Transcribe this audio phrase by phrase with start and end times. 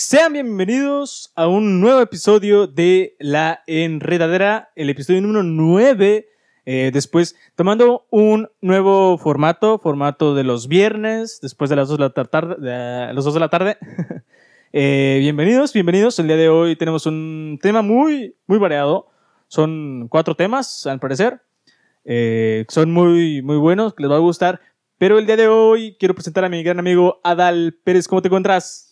[0.00, 6.28] Sean bienvenidos a un nuevo episodio de La Enredadera, el episodio número 9.
[6.66, 12.04] eh, después, tomando un nuevo formato, formato de los viernes, después de las 2 de
[12.04, 12.54] la tar- tarde.
[12.60, 13.76] de las 2 de la tarde.
[14.72, 16.16] Bienvenidos, bienvenidos.
[16.20, 19.08] El día de hoy tenemos un tema muy, muy variado.
[19.48, 21.40] Son cuatro temas, al parecer.
[22.04, 24.60] Eh, son muy, muy buenos, les va a gustar.
[24.96, 28.06] Pero el día de hoy quiero presentar a mi gran amigo Adal Pérez.
[28.06, 28.87] ¿Cómo te encuentras?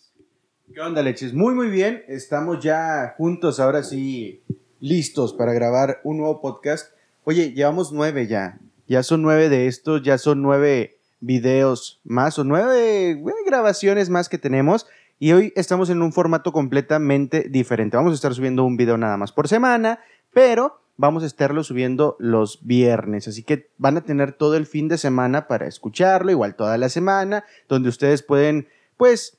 [0.73, 1.33] ¿Qué onda, leches?
[1.33, 2.03] Muy, muy bien.
[2.09, 4.41] Estamos ya juntos, ahora sí,
[4.81, 6.91] listos para grabar un nuevo podcast.
[7.23, 8.59] Oye, llevamos nueve ya.
[8.85, 14.37] Ya son nueve de estos, ya son nueve videos más o nueve grabaciones más que
[14.37, 14.87] tenemos.
[15.19, 17.95] Y hoy estamos en un formato completamente diferente.
[17.95, 20.01] Vamos a estar subiendo un video nada más por semana,
[20.33, 23.29] pero vamos a estarlo subiendo los viernes.
[23.29, 26.89] Así que van a tener todo el fin de semana para escucharlo, igual toda la
[26.89, 29.36] semana, donde ustedes pueden, pues,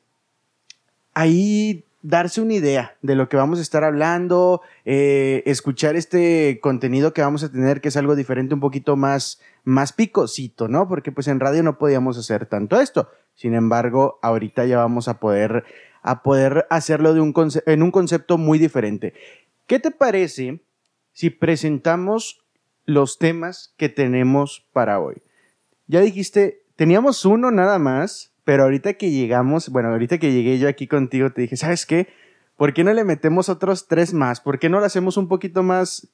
[1.18, 7.12] ahí darse una idea de lo que vamos a estar hablando, eh, escuchar este contenido
[7.12, 10.86] que vamos a tener, que es algo diferente, un poquito más, más picosito, ¿no?
[10.86, 13.08] Porque pues en radio no podíamos hacer tanto esto.
[13.34, 15.64] Sin embargo, ahorita ya vamos a poder,
[16.02, 19.14] a poder hacerlo en un concepto muy diferente.
[19.66, 20.60] ¿Qué te parece
[21.12, 22.44] si presentamos
[22.84, 25.20] los temas que tenemos para hoy?
[25.88, 30.70] Ya dijiste, teníamos uno nada más, pero ahorita que llegamos, bueno, ahorita que llegué yo
[30.70, 32.08] aquí contigo, te dije, ¿sabes qué?
[32.56, 34.40] ¿Por qué no le metemos otros tres más?
[34.40, 36.08] ¿Por qué no lo hacemos un poquito más,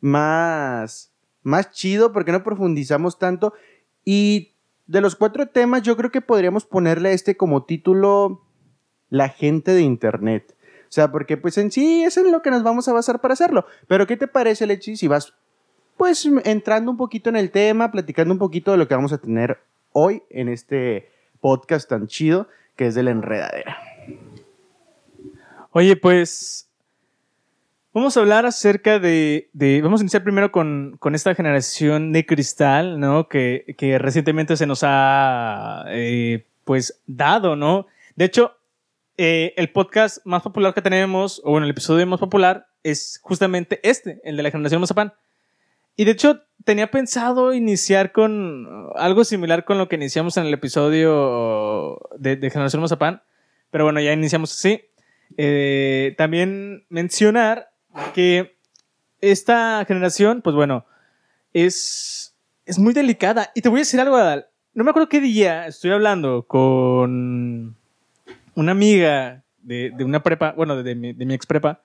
[0.00, 1.10] más,
[1.42, 2.12] más chido?
[2.12, 3.54] ¿Por qué no profundizamos tanto?
[4.04, 4.52] Y
[4.86, 8.40] de los cuatro temas, yo creo que podríamos ponerle este como título
[9.08, 10.54] La gente de Internet.
[10.82, 13.34] O sea, porque pues en sí es en lo que nos vamos a basar para
[13.34, 13.66] hacerlo.
[13.88, 15.34] Pero ¿qué te parece, Lechi, si vas
[15.96, 19.18] pues entrando un poquito en el tema, platicando un poquito de lo que vamos a
[19.18, 19.58] tener
[19.92, 23.76] hoy en este podcast tan chido que es de la enredadera.
[25.72, 26.68] Oye, pues
[27.92, 32.26] vamos a hablar acerca de, de- vamos a iniciar primero con, con esta generación de
[32.26, 33.28] cristal, ¿no?
[33.28, 37.86] Que, que recientemente se nos ha, eh, pues, dado, ¿no?
[38.16, 38.56] De hecho,
[39.16, 43.78] eh, el podcast más popular que tenemos, o bueno, el episodio más popular, es justamente
[43.82, 45.12] este, el de la generación Mazapán.
[46.00, 50.54] Y de hecho, tenía pensado iniciar con algo similar con lo que iniciamos en el
[50.54, 53.22] episodio de, Generación Mazapán.
[53.70, 54.80] Pero bueno, ya iniciamos así.
[55.36, 57.70] Eh, también mencionar
[58.14, 58.56] que
[59.20, 60.86] esta generación, pues bueno,
[61.52, 62.34] es,
[62.64, 63.50] es muy delicada.
[63.54, 64.46] Y te voy a decir algo, Adal.
[64.72, 67.76] No me acuerdo qué día estoy hablando con
[68.54, 71.82] una amiga de, de una prepa, bueno, de mi, de mi ex prepa,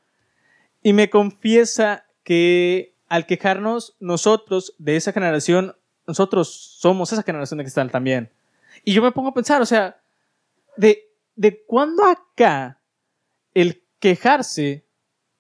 [0.82, 5.76] y me confiesa que al quejarnos nosotros de esa generación,
[6.08, 6.50] nosotros
[6.80, 8.30] somos esa generación de cristal también.
[8.84, 9.98] Y yo me pongo a pensar, o sea,
[10.78, 12.80] de, de cuándo acá
[13.54, 14.86] el quejarse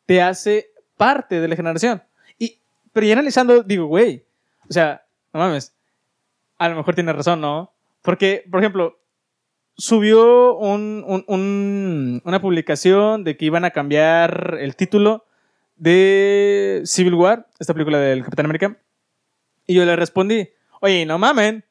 [0.06, 2.02] te hace parte de la generación.
[2.40, 2.60] Y,
[2.94, 4.26] pero ya analizando, digo, güey,
[4.70, 5.74] o sea, no mames,
[6.58, 7.74] a lo mejor tiene razón, ¿no?
[8.02, 8.98] Porque, por ejemplo,
[9.78, 15.26] subió un- un- un- una publicación de que iban a cambiar el título
[15.76, 18.78] de Civil War, esta película del Capitán América.
[19.68, 20.50] Y yo le respondí,
[20.82, 21.66] oye, no mamen,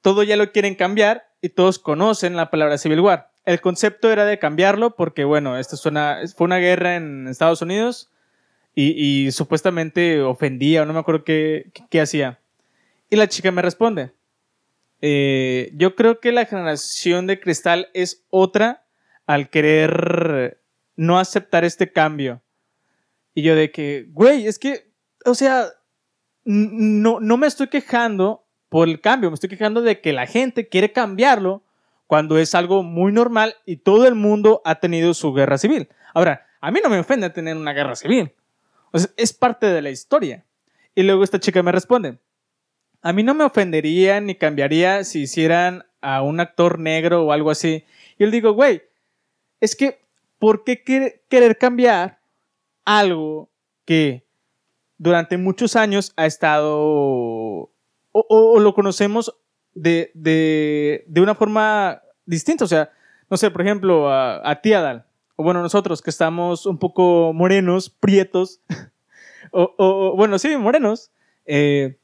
[0.00, 3.30] todo ya lo quieren cambiar y todos conocen la palabra Civil War.
[3.44, 7.62] El concepto era de cambiarlo porque, bueno, esto es una- fue una guerra en Estados
[7.62, 8.10] Unidos
[8.74, 8.92] y,
[9.26, 12.38] y supuestamente ofendía o no me acuerdo qué, qué- qué hacía.
[13.08, 14.12] Y la chica me responde,
[15.00, 18.84] eh, yo creo que la generación de cristal es otra
[19.26, 20.60] al querer
[20.96, 22.42] no aceptar este cambio.
[23.34, 24.90] Y yo de que, güey, es que,
[25.24, 25.66] o sea,
[26.44, 30.68] no, no me estoy quejando por el cambio, me estoy quejando de que la gente
[30.68, 31.62] quiere cambiarlo
[32.06, 35.88] cuando es algo muy normal y todo el mundo ha tenido su guerra civil.
[36.14, 38.32] Ahora, a mí no me ofende tener una guerra civil.
[39.16, 40.44] Es parte de la historia.
[40.94, 42.18] Y luego esta chica me responde,
[43.02, 47.50] a mí no me ofendería ni cambiaría si hicieran a un actor negro o algo
[47.50, 47.84] así.
[48.18, 48.82] Y yo le digo, güey,
[49.60, 50.00] es que,
[50.38, 52.19] ¿por qué quer- querer cambiar
[52.84, 53.50] algo
[53.84, 54.24] que
[54.98, 57.70] durante muchos años ha estado o,
[58.12, 59.34] o- lo conocemos
[59.74, 62.64] de, de, de una forma distinta?
[62.64, 62.90] O sea,
[63.30, 65.06] no sé, por ejemplo, a, a ti, Adal,
[65.36, 68.60] o bueno, nosotros que estamos un poco morenos, prietos,
[69.52, 71.10] o, o- o, bueno, sí, morenos,
[71.46, 71.98] eh,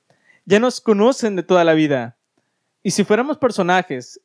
[0.44, 2.16] ya nos conocen de toda la vida.
[2.82, 4.20] Y si fuéramos personajes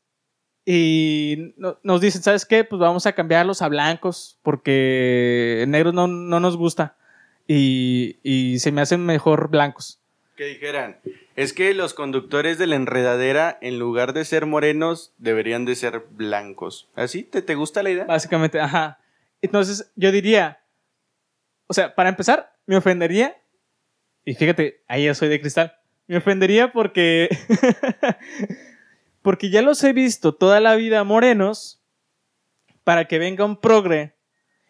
[0.66, 2.64] y no- nos dicen, ¿sabes qué?
[2.64, 6.96] Pues vamos a cambiarlos a blancos porque negros no, no nos gusta
[7.48, 10.00] y, y se me hacen mejor blancos.
[10.38, 10.98] Que dijeran,
[11.36, 16.06] es que los conductores de la enredadera, en lugar de ser morenos, deberían de ser
[16.12, 16.90] blancos.
[16.96, 17.24] ¿Así?
[17.24, 18.06] ¿Te, te gusta la idea?
[18.06, 19.00] Básicamente, ajá.
[19.42, 20.62] Entonces, yo diría,
[21.68, 23.36] o sea, para empezar, me ofendería,
[24.24, 25.76] y fíjate, ahí yo soy de cristal,
[26.08, 27.30] me ofendería porque,
[29.22, 31.82] porque ya los he visto toda la vida morenos,
[32.84, 34.16] para que venga un progre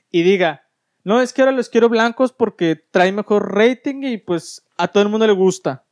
[0.10, 0.68] y diga,
[1.04, 5.04] no, es que ahora los quiero blancos porque trae mejor rating y pues a todo
[5.04, 5.86] el mundo le gusta.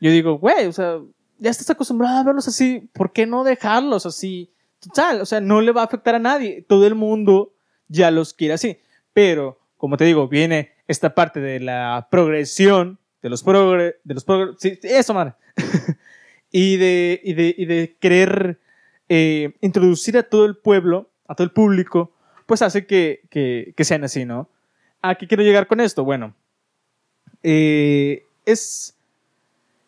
[0.00, 1.00] Yo digo, güey, o sea,
[1.38, 4.52] ya estás acostumbrado a verlos así, ¿por qué no dejarlos así?
[4.80, 6.64] Total, o sea, no le va a afectar a nadie.
[6.68, 7.54] Todo el mundo
[7.88, 8.78] ya los quiere así.
[9.12, 14.24] Pero, como te digo, viene esta parte de la progresión, de los progres, de los
[14.24, 15.34] progres, eso, madre.
[16.56, 18.60] y, de, y, de, y de querer
[19.08, 22.12] eh, introducir a todo el pueblo, a todo el público,
[22.46, 24.48] pues hace que, que, sean así, ¿no?
[25.02, 26.04] ¿A qué quiero llegar con esto?
[26.04, 26.36] Bueno,
[27.42, 28.96] eh, es,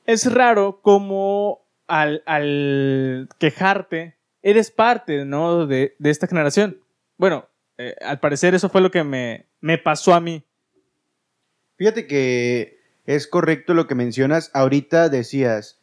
[0.06, 5.68] es raro como al, al, quejarte eres parte, ¿no?
[5.68, 6.80] De, de esta generación.
[7.16, 7.48] Bueno,
[7.78, 10.42] eh, al parecer eso fue lo que me, me pasó a mí.
[11.76, 14.50] Fíjate que es correcto lo que mencionas.
[14.52, 15.80] Ahorita decías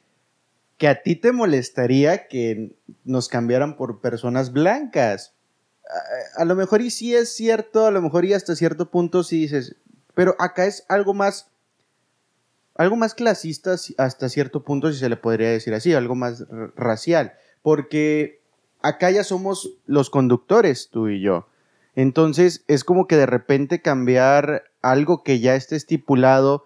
[0.84, 2.76] que a ti te molestaría que
[3.06, 5.34] nos cambiaran por personas blancas
[6.36, 9.40] a, lo mejor y sí es cierto, a lo mejor y hasta cierto punto sí
[9.40, 9.78] dices,
[10.14, 11.50] pero acá es algo más,
[12.76, 16.44] algo más clasista hasta cierto punto, si se le podría decir así, algo más
[16.76, 17.32] racial,
[17.62, 18.42] porque
[18.82, 21.48] acá ya somos los conductores, tú y yo.
[21.96, 26.66] Entonces es como que de repente cambiar algo que ya esté estipulado,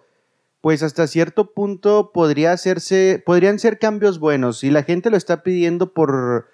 [0.60, 4.58] pues hasta cierto punto podría hacerse, podrían ser cambios buenos.
[4.58, 6.48] Si la gente lo está pidiendo por,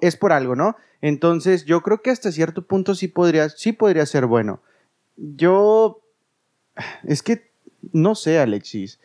[0.00, 0.76] es por algo, ¿no?
[1.00, 4.60] Entonces, yo creo que hasta cierto punto sí podría, sí podría ser bueno.
[5.16, 6.00] Yo,
[7.04, 7.50] es que,
[7.92, 9.00] no sé, Alexis.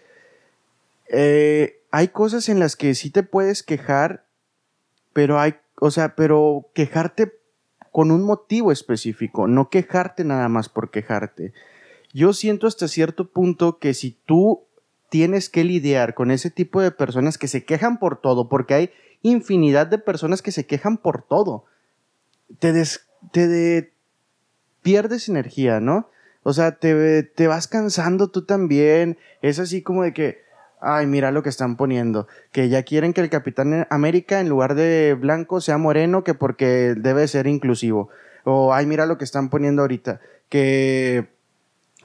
[1.10, 4.26] Eh, hay cosas en las que sí te puedes quejar,
[5.14, 7.34] pero hay, o sea, pero quejarte
[7.92, 11.54] con un motivo específico, no quejarte nada más por quejarte.
[12.14, 14.64] Yo siento hasta cierto punto que si tú
[15.10, 18.90] tienes que lidiar con ese tipo de personas que se quejan por todo, porque hay
[19.22, 21.66] infinidad de personas que se quejan por todo
[22.60, 22.74] te,
[23.32, 23.94] te
[24.82, 26.10] pierdes energía, ¿no?
[26.44, 29.18] O sea, te, te vas cansando tú también.
[29.42, 30.42] Es así como de que,
[30.82, 32.28] ay, mira lo que están poniendo.
[32.52, 36.96] Que ya quieren que el Capitán América en lugar de blanco sea moreno, que porque
[36.98, 38.10] debe ser inclusivo.
[38.44, 40.20] O, ay, mira lo que están poniendo ahorita.
[40.50, 41.30] Que,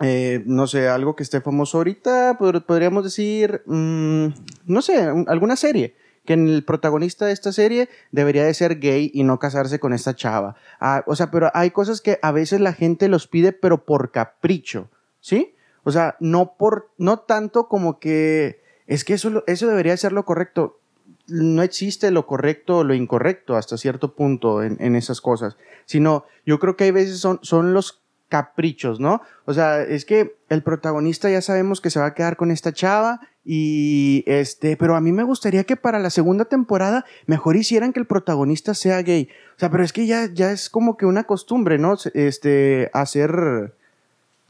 [0.00, 4.26] eh, no sé, algo que esté famoso ahorita, podríamos decir, mm,
[4.66, 9.24] no sé, alguna serie que el protagonista de esta serie debería de ser gay y
[9.24, 10.56] no casarse con esta chava.
[10.78, 14.10] Ah, o sea, pero hay cosas que a veces la gente los pide, pero por
[14.10, 14.90] capricho,
[15.20, 15.54] ¿sí?
[15.84, 20.26] O sea, no por, no tanto como que es que eso, eso debería ser lo
[20.26, 20.80] correcto.
[21.28, 25.56] No existe lo correcto o lo incorrecto hasta cierto punto en, en esas cosas,
[25.86, 29.22] sino yo creo que hay veces son, son los caprichos, ¿no?
[29.46, 32.72] O sea, es que el protagonista ya sabemos que se va a quedar con esta
[32.72, 37.92] chava y este, pero a mí me gustaría que para la segunda temporada mejor hicieran
[37.92, 39.28] que el protagonista sea gay.
[39.56, 41.96] O sea, pero es que ya, ya es como que una costumbre, ¿no?
[42.12, 43.74] Este, hacer,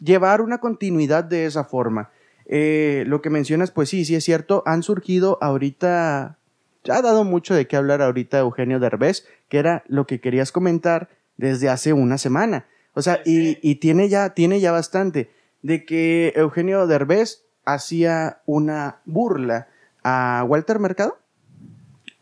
[0.00, 2.10] llevar una continuidad de esa forma.
[2.46, 6.38] Eh, lo que mencionas, pues sí, sí es cierto, han surgido ahorita,
[6.82, 10.50] ya ha dado mucho de qué hablar ahorita Eugenio Derbez, que era lo que querías
[10.50, 12.66] comentar desde hace una semana.
[12.94, 15.30] O sea, y, y, tiene ya, tiene ya bastante
[15.62, 19.68] de que Eugenio Derbez hacía una burla
[20.02, 21.18] a Walter Mercado,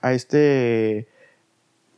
[0.01, 1.09] a este,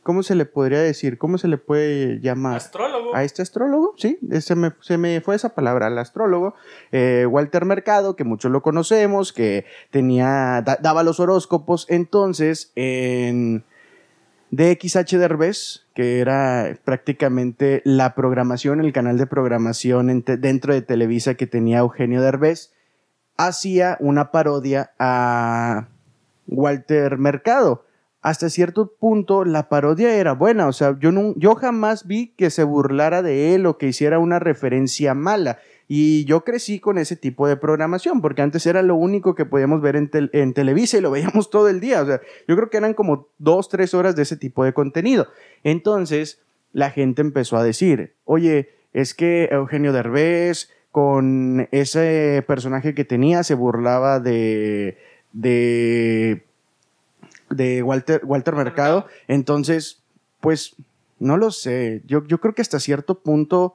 [0.03, 1.17] ¿cómo se le podría decir?
[1.17, 2.57] ¿Cómo se le puede llamar?
[2.57, 3.15] Astrólogo.
[3.15, 6.55] A este astrólogo, sí, se me, se me fue esa palabra, al astrólogo,
[6.91, 13.63] eh, Walter Mercado, que muchos lo conocemos, que tenía, daba los horóscopos, entonces, en
[14.51, 21.45] DXH Derbez, que era prácticamente la programación, el canal de programación dentro de Televisa que
[21.45, 22.73] tenía Eugenio Derbez,
[23.37, 25.87] hacía una parodia a
[26.47, 27.85] Walter Mercado.
[28.21, 32.63] Hasta cierto punto la parodia era buena, o sea, yo, yo jamás vi que se
[32.63, 35.59] burlara de él o que hiciera una referencia mala.
[35.91, 39.81] Y yo crecí con ese tipo de programación, porque antes era lo único que podíamos
[39.81, 42.03] ver en, en, Televisa y lo veíamos todo el día.
[42.03, 45.27] O sea, yo creo que eran como dos, tres horas de ese tipo de contenido.
[45.63, 46.43] Entonces,
[46.73, 53.41] la gente empezó a decir, oye, es que Eugenio Derbez, con ese personaje que tenía,
[53.43, 54.95] se burlaba de,
[55.33, 56.43] de,
[57.49, 59.07] de Walter, Walter Mercado.
[59.27, 60.03] Entonces,
[60.39, 60.75] pues,
[61.17, 62.03] no lo sé.
[62.05, 63.73] Yo, yo creo que hasta cierto punto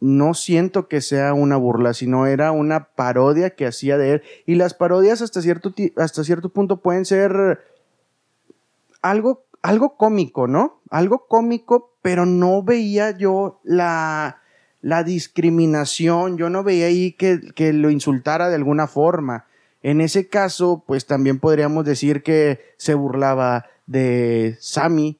[0.00, 4.22] no siento que sea una burla, sino era una parodia que hacía de él.
[4.46, 7.60] Y las parodias hasta cierto, hasta cierto punto pueden ser
[9.02, 10.80] algo, algo cómico, ¿no?
[10.94, 14.42] algo cómico, pero no veía yo la,
[14.80, 19.46] la discriminación, yo no veía ahí que, que lo insultara de alguna forma.
[19.82, 25.18] En ese caso, pues también podríamos decir que se burlaba de Sammy.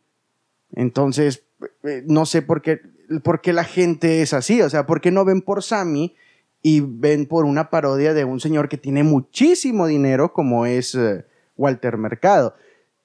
[0.71, 1.43] Entonces,
[1.83, 2.81] eh, no sé por qué,
[3.23, 6.17] por qué la gente es así, o sea, ¿por qué no ven por Sammy
[6.63, 11.25] y ven por una parodia de un señor que tiene muchísimo dinero como es eh,
[11.57, 12.55] Walter Mercado?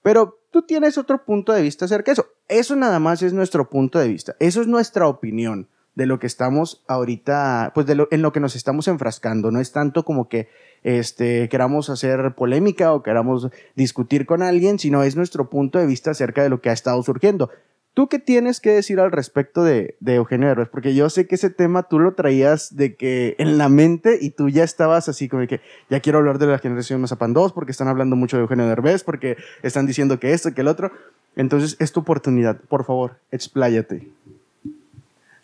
[0.02, 2.28] Pero tú tienes otro punto de vista acerca de eso.
[2.48, 4.36] Eso nada más es nuestro punto de vista.
[4.40, 8.40] Eso es nuestra opinión de lo que estamos ahorita, pues de lo, en lo que
[8.40, 9.52] nos estamos enfrascando.
[9.52, 10.48] No es tanto como que
[10.84, 16.12] este, queramos hacer polémica o queramos discutir con alguien, sino es nuestro punto de vista
[16.12, 17.50] acerca de lo que ha estado surgiendo.
[17.94, 20.70] ¿Tú qué tienes que decir al respecto de, de Eugenio Derbez?
[20.70, 24.30] Porque yo sé que ese tema tú lo traías de que en la mente y
[24.30, 27.72] tú ya estabas así como que ya quiero hablar de la generación Mazapan 2 porque
[27.72, 30.92] están hablando mucho de Eugenio Derbez, porque están diciendo que esto, que el otro.
[31.36, 32.58] Entonces es tu oportunidad.
[32.62, 34.08] Por favor, expláyate.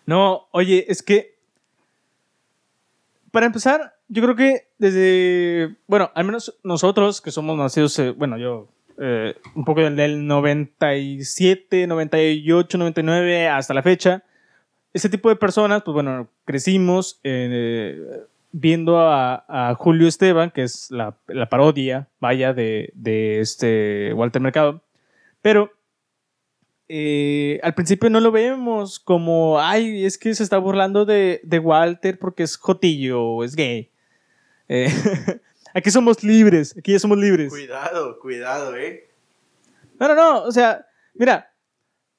[0.05, 1.35] No, oye, es que
[3.35, 8.37] para empezar, yo creo que desde, bueno, al menos nosotros que somos nacidos, eh, bueno,
[8.37, 14.23] yo eh, un poco del 97, 98, 99 hasta la fecha.
[14.93, 21.17] Ese tipo de personas, pues bueno, crecimos eh, viendo a, Julio Esteban, que es la,
[21.49, 22.91] parodia, vaya, de,
[23.39, 24.81] este Walter Mercado.
[25.41, 25.71] Pero
[26.87, 31.59] eh, al principio no lo vemos como, ay, es que se está burlando de, de
[31.59, 33.91] Walter porque es jotillo es gay.
[35.75, 37.50] Aquí somos libres, aquí ya somos libres.
[37.50, 39.10] Cuidado, cuidado, ¿eh?
[40.00, 41.51] No, no, no, o sea, mira,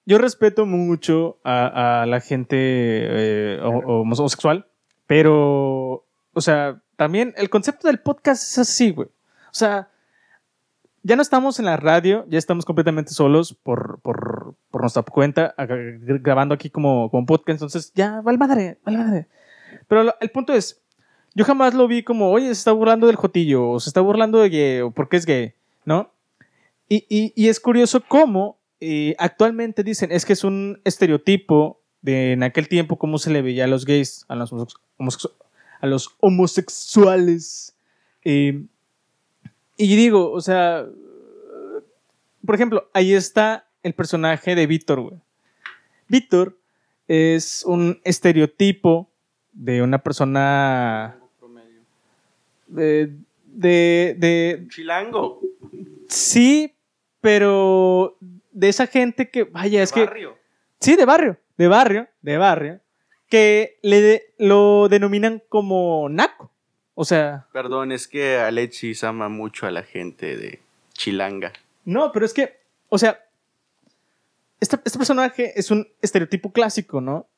[0.05, 4.67] yo respeto mucho a, la gente eh, homosexual,
[5.07, 9.09] pero, o sea, también el concepto del podcast es así, güey.
[9.09, 9.89] O sea,
[11.03, 15.55] ya no estamos en la radio, ya estamos completamente solos por, por, por nuestra cuenta,
[15.57, 19.29] grabando aquí como, como podcast, entonces ya, vale madre, vale madre.
[19.89, 20.83] Pero el punto es,
[21.37, 24.41] yo jamás lo vi como, oye, se está burlando del jotillo, o se está burlando
[24.41, 25.53] de gay, o porque es gay,
[25.85, 26.11] ¿no?
[26.89, 32.69] Y, es curioso cómo eh, actualmente dicen, es que es un estereotipo de en aquel
[32.69, 34.51] tiempo cómo se le veía a los gays, a los,
[35.81, 37.77] a los homosexuales.
[38.25, 38.65] Eh,
[39.77, 40.87] y digo, o sea,
[42.47, 45.21] por ejemplo, ahí está el personaje de Víctor, güey.
[46.09, 46.57] Víctor
[47.09, 49.11] es un estereotipo
[49.53, 51.19] de una persona
[52.67, 53.13] de,
[53.45, 55.41] de, Chilango.
[56.09, 56.75] Sí,
[57.21, 58.17] pero
[58.53, 60.05] de esa gente que, vaya, es que...
[60.05, 60.37] barrio.
[60.81, 62.81] Sí, de barrio, de barrio, de barrio,
[63.29, 66.53] que le lo denominan como naco.
[66.95, 67.47] O sea...
[67.53, 70.61] Perdón, es que Alexis ama mucho a la gente de
[70.93, 71.53] Chilanga.
[71.85, 73.25] No, pero es que, o sea,
[74.61, 77.29] este, este personaje es un estereotipo clásico, ¿no?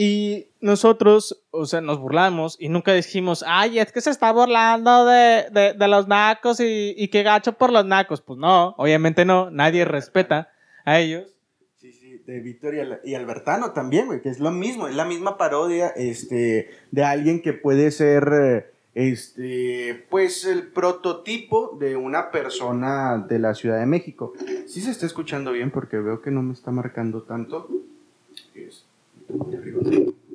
[0.00, 5.04] Y nosotros, o sea, nos burlamos y nunca dijimos, ay, es que se está burlando
[5.06, 8.20] de, los nacos y, y qué gacho por los nacos.
[8.20, 10.52] Pues no, obviamente no, nadie respeta
[10.84, 11.34] a ellos.
[11.80, 15.36] Sí, sí, de Víctor y, Albertano también, güey, que es lo mismo, es la misma
[15.36, 23.40] parodia este, de alguien que puede ser, este, pues, el prototipo de una persona de
[23.40, 24.32] la Ciudad de México.
[24.68, 27.68] Sí se está escuchando bien porque veo que no me está marcando tanto.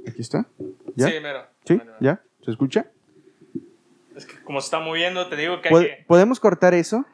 [0.08, 0.46] Aquí está.
[0.96, 1.08] ¿Ya?
[1.08, 1.40] Sí, mero.
[1.66, 1.82] ¿Sí?
[2.00, 2.22] ¿Ya?
[2.44, 2.88] ¿Se escucha?
[4.16, 6.06] Es que como se está moviendo, te digo que hay que...
[6.08, 7.06] ¿Podemos cortar eso?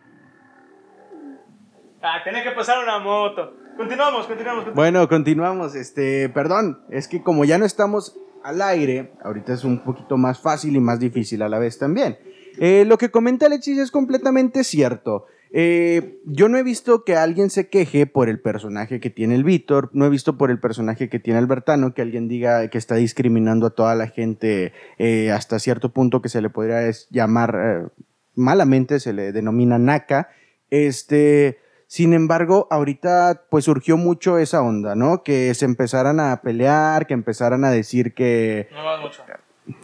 [2.01, 3.53] Ah, tiene que pasar una moto.
[3.77, 5.75] Continuamos, continuamos, Bueno, continuamos.
[5.75, 10.39] Este, perdón, es que como ya no estamos al aire, ahorita es un poquito más
[10.39, 12.17] fácil y más difícil a la vez también.
[12.57, 15.27] Eh, lo que comenta Alexis es completamente cierto.
[15.51, 19.43] Eh, yo no he visto que alguien se queje por el personaje que tiene el
[19.43, 22.95] Víctor, no he visto por el personaje que tiene Albertano que alguien diga que está
[22.95, 28.01] discriminando a toda la gente eh, hasta cierto punto que se le podría llamar eh,
[28.35, 30.29] malamente, se le denomina naca.
[30.69, 35.23] Este, sin embargo, ahorita pues surgió mucho esa onda, ¿no?
[35.23, 38.69] Que se empezaran a pelear, que empezaran a decir que...
[38.71, 39.23] No mucho.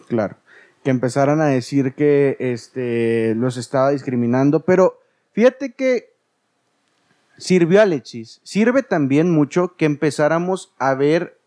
[0.07, 0.37] Claro,
[0.83, 4.99] que empezaran a decir que este, los estaba discriminando, pero
[5.35, 6.13] Fíjate que
[7.37, 8.39] sirvió Alexis.
[8.43, 11.37] Sirve también mucho que empezáramos a ver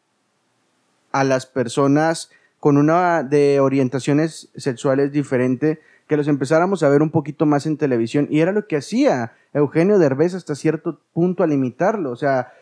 [1.10, 2.30] a las personas
[2.60, 7.78] con una de orientaciones sexuales diferente, que los empezáramos a ver un poquito más en
[7.78, 8.28] televisión.
[8.30, 12.10] Y era lo que hacía Eugenio Derbez hasta cierto punto a limitarlo.
[12.10, 12.52] O sea,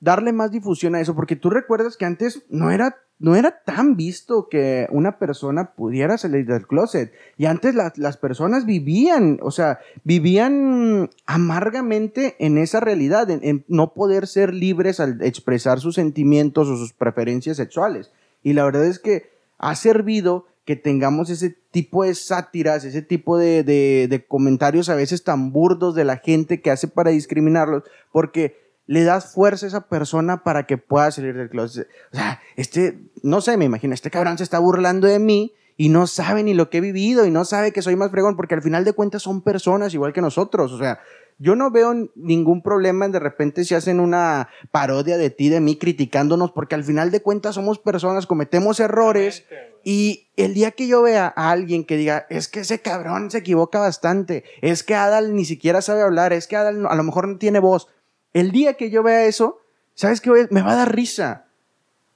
[0.00, 3.96] darle más difusión a eso, porque tú recuerdas que antes no era no era tan
[3.96, 7.12] visto que una persona pudiera salir del closet.
[7.38, 14.26] Y antes las personas vivían, o sea, vivían amargamente en esa realidad, en, no poder
[14.26, 18.10] ser libres al expresar sus sentimientos o sus preferencias sexuales.
[18.42, 23.38] Y la verdad es que ha servido que tengamos ese tipo de sátiras, ese tipo
[23.38, 28.63] de, de comentarios a veces tan burdos de la gente que hace para discriminarlos, porque
[28.86, 31.88] le das fuerza a esa persona para que pueda salir del closet.
[32.12, 35.88] O sea, este, no sé, me imagino, este cabrón se está burlando de mí y
[35.88, 38.54] no sabe ni lo que he vivido y no sabe que soy más fregón, porque
[38.54, 40.72] al final de cuentas son personas igual que nosotros.
[40.72, 41.00] O sea,
[41.38, 45.60] yo no veo ningún problema en de repente si hacen una parodia de ti, de
[45.60, 49.44] mí, criticándonos, porque al final de cuentas somos personas, cometemos errores.
[49.82, 53.38] Y el día que yo vea a alguien que diga, es que ese cabrón se
[53.38, 57.28] equivoca bastante, es que Adal ni siquiera sabe hablar, es que Adal a lo mejor
[57.28, 57.88] no tiene voz,
[58.34, 59.60] el día que yo vea eso,
[59.94, 60.48] ¿sabes qué?
[60.50, 61.46] Me va a dar risa.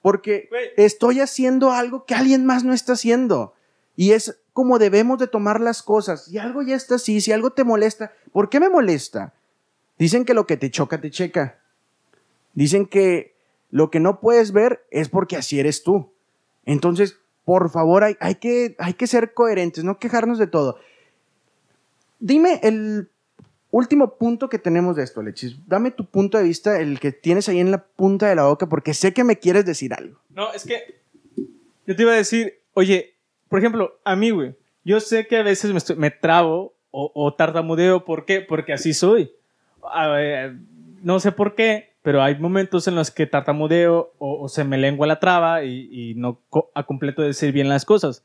[0.03, 3.55] Porque estoy haciendo algo que alguien más no está haciendo.
[3.97, 6.27] Y es como debemos de tomar las cosas.
[6.27, 9.35] Si algo ya está así, si algo te molesta, ¿por qué me molesta?
[9.99, 11.59] Dicen que lo que te choca, te checa.
[12.55, 13.35] Dicen que
[13.71, 16.13] lo que no puedes ver es porque así eres tú.
[16.65, 20.79] Entonces, por favor, hay, hay, que, hay que ser coherentes, no quejarnos de todo.
[22.21, 23.11] Dime el
[23.71, 25.57] Último punto que tenemos de esto, Lechis.
[25.67, 28.67] Dame tu punto de vista, el que tienes ahí en la punta de la boca,
[28.67, 30.19] porque sé que me quieres decir algo.
[30.31, 31.01] No, es que
[31.87, 33.15] yo te iba a decir, oye,
[33.49, 38.07] por ejemplo, a mí, güey, yo sé que a veces me, trabo o, tartamudeo.
[38.07, 38.41] ¿Por qué?
[38.41, 39.33] Porque así soy.
[41.03, 45.07] no sé por qué, pero hay momentos en los que tartamudeo o, se me lengua
[45.07, 46.41] la traba y, y no
[46.75, 48.25] a completo decir bien las cosas.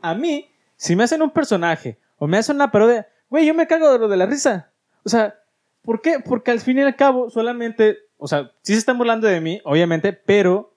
[0.00, 3.66] A mí, si me hacen un personaje o me hacen una parodia, güey, yo me
[3.66, 4.70] cago de lo de la risa.
[5.04, 5.38] O sea,
[5.82, 6.20] ¿por qué?
[6.24, 9.60] Porque al fin y al cabo solamente, o sea, sí se están burlando de mí,
[9.64, 10.74] obviamente, pero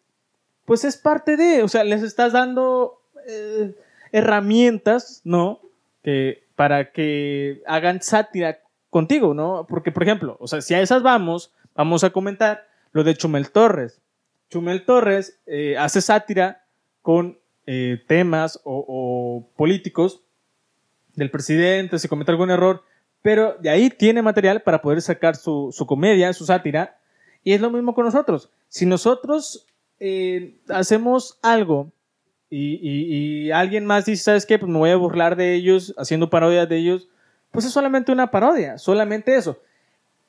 [0.65, 3.75] pues es parte de, o sea, les estás dando eh,
[4.11, 5.59] herramientas, ¿no?
[6.03, 8.59] Que, para que hagan sátira
[8.89, 9.65] contigo, ¿no?
[9.67, 13.51] Porque, por ejemplo, o sea, si a esas vamos, vamos a comentar lo de Chumel
[13.51, 14.01] Torres.
[14.49, 16.65] Chumel Torres eh, hace sátira
[17.01, 20.21] con eh, temas o, o, políticos
[21.15, 22.83] del presidente, si comete algún error,
[23.21, 26.97] pero de ahí tiene material para poder sacar su, comedia, su sátira.
[27.43, 28.49] Y es lo mismo con nosotros.
[28.67, 29.65] Si nosotros
[29.99, 31.91] eh, hacemos algo
[32.49, 34.59] y, alguien más dice, ¿sabes qué?
[34.59, 37.07] Pues me voy a burlar de ellos, haciendo parodias de ellos,
[37.51, 39.57] pues es solamente una parodia, solamente eso.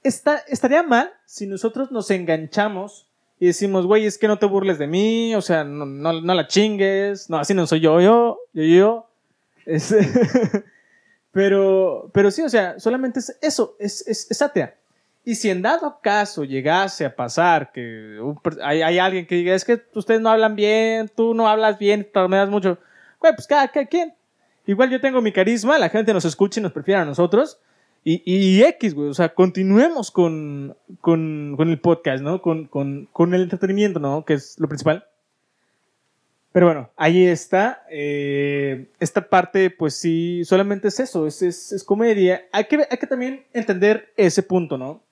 [0.03, 3.09] Está, estaría mal si nosotros nos enganchamos
[3.41, 6.35] y decimos, güey, es que no te burles de mí, o sea, no, no, no
[6.35, 9.09] la chingues, no, así no soy yo, yo, yo, yo.
[9.67, 9.95] Es,
[11.33, 14.45] Pero, pero sí, o sea, solamente es eso, es, es, es
[15.25, 18.21] Y si en dado caso llegase a pasar que
[18.63, 22.07] hay, hay, alguien que diga, es que ustedes no hablan bien, tú no hablas bien,
[22.13, 22.79] te das mucho,
[23.19, 24.15] güey, pues cada, cada, quien.
[24.67, 27.59] Igual yo tengo mi carisma, la gente nos escucha y nos prefiere a nosotros.
[28.05, 32.43] Y, y, X, güey, o sea, continuemos con, con, con el podcast, ¿no?
[32.43, 34.25] Con, con, con el entretenimiento, ¿no?
[34.25, 35.07] Que es lo principal.
[36.53, 37.85] Pero bueno, ahí está.
[37.91, 42.47] Eh, esta parte, pues sí, solamente es eso, es, es, comedia.
[42.53, 45.03] Hay que, hay que también entender ese punto, ¿no?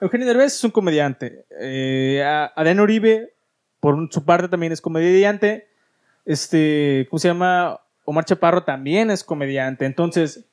[0.00, 1.46] Eugenio Derbez es un comediante.
[1.60, 2.22] Eh,
[2.54, 3.32] Adrián Uribe,
[3.80, 5.68] por su parte, también es comediante.
[6.24, 7.80] Este, ¿cómo se llama?
[8.04, 9.86] Omar Chaparro también es comediante.
[9.86, 10.44] Entonces.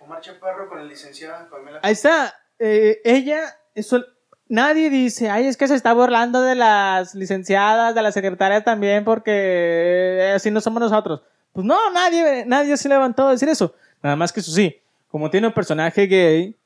[0.00, 1.48] Omar Chaparro con el licenciado.
[1.82, 2.34] Ahí está.
[2.58, 4.04] Eh, ella, eso,
[4.54, 9.04] nadie dice, ay, es que se está burlando de las licenciadas, de las secretarias también,
[9.04, 11.22] porque así no somos nosotros.
[11.52, 13.74] Pues no, nadie, nadie se levantó a decir eso.
[14.02, 14.76] Nada más que eso sí,
[15.08, 16.56] como tiene un personaje gay,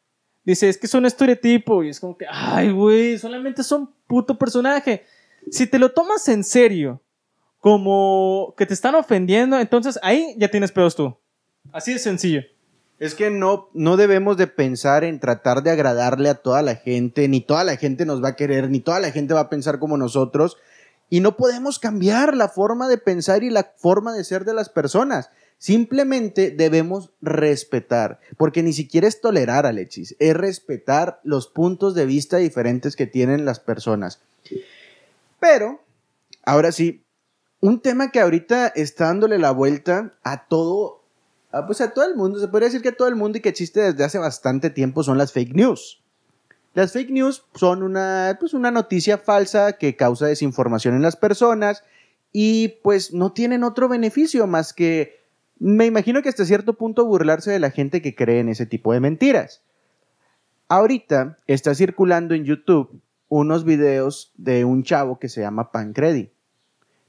[0.44, 1.82] dice, es que es un estereotipo.
[1.82, 5.04] Y es como que, ay, güey, solamente son puto personaje.
[5.50, 7.00] Si te lo tomas en serio,
[7.58, 11.16] como que te están ofendiendo, entonces ahí ya tienes pedos tú.
[11.72, 12.42] Así de sencillo.
[12.98, 17.28] Es que no, no debemos de pensar en tratar de agradarle a toda la gente,
[17.28, 19.78] ni toda la gente nos va a querer, ni toda la gente va a pensar
[19.78, 20.56] como nosotros,
[21.08, 24.68] y no podemos cambiar la forma de pensar y la forma de ser de las
[24.68, 25.30] personas.
[25.58, 32.36] Simplemente debemos respetar, porque ni siquiera es tolerar, Alexis, es respetar los puntos de vista
[32.36, 34.20] diferentes que tienen las personas.
[35.40, 35.80] Pero,
[36.44, 37.04] ahora sí,
[37.60, 40.97] un tema que ahorita está dándole la vuelta a todo
[41.58, 43.40] Ah, pues a todo el mundo, se podría decir que a todo el mundo y
[43.40, 46.00] que existe desde hace bastante tiempo son las fake news.
[46.74, 51.82] Las fake news son una, pues una noticia falsa que causa desinformación en las personas
[52.32, 55.20] y pues no tienen otro beneficio más que,
[55.58, 58.92] me imagino que hasta cierto punto burlarse de la gente que cree en ese tipo
[58.92, 59.62] de mentiras.
[60.68, 66.30] Ahorita está circulando en YouTube unos videos de un chavo que se llama Pancredi.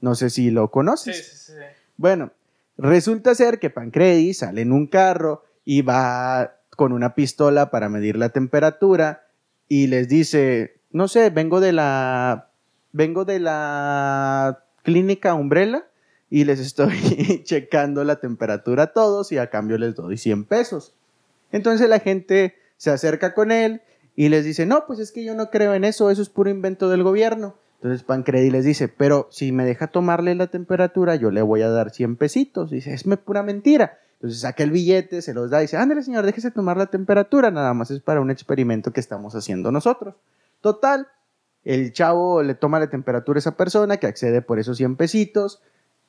[0.00, 1.16] No sé si lo Sí, conoces.
[1.46, 1.58] sí, sí.
[1.96, 2.32] Bueno,
[2.80, 8.16] resulta ser que Pancredi sale en un carro y va con una pistola para medir
[8.16, 9.26] la temperatura
[9.68, 12.50] y les dice, no sé, vengo de la
[12.92, 15.86] vengo de la clínica Umbrella
[16.28, 20.94] y les estoy checando la temperatura a todos y a cambio les doy 100 pesos.
[21.52, 23.82] Entonces la gente se acerca con él
[24.16, 26.50] y les dice, no, pues es que yo no creo en eso, eso es puro
[26.50, 27.56] invento del gobierno.
[27.80, 31.70] Entonces Pancredi les dice, pero si me deja tomarle la temperatura, yo le voy a
[31.70, 32.70] dar 100 pesitos.
[32.70, 33.98] Dice, es pura mentira.
[34.14, 37.50] Entonces saca el billete, se los da y dice, ándale señor, déjese tomar la temperatura,
[37.50, 40.14] nada más es para un experimento que estamos haciendo nosotros.
[40.60, 41.08] Total,
[41.64, 45.62] el chavo le toma la temperatura a esa persona que accede por esos 100 pesitos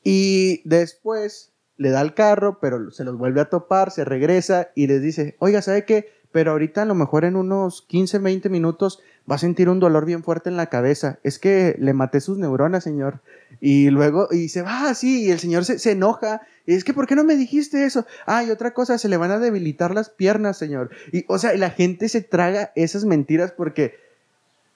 [0.04, 4.88] y después le da el carro, pero se los vuelve a topar, se regresa y
[4.88, 6.10] les dice, oiga, ¿sabe qué?
[6.34, 10.06] Pero ahorita a lo mejor en unos 15, 20 minutos va a sentir un dolor
[10.06, 11.20] bien fuerte en la cabeza.
[11.24, 13.22] Es que le maté sus neuronas, señor.
[13.60, 16.42] Y luego, y se va así, y el señor se, se enoja.
[16.66, 18.06] Y es que, ¿por qué no me dijiste eso?
[18.26, 20.90] Ah, y otra cosa, se le van a debilitar las piernas, señor.
[21.12, 23.96] Y, o sea, la gente se traga esas mentiras porque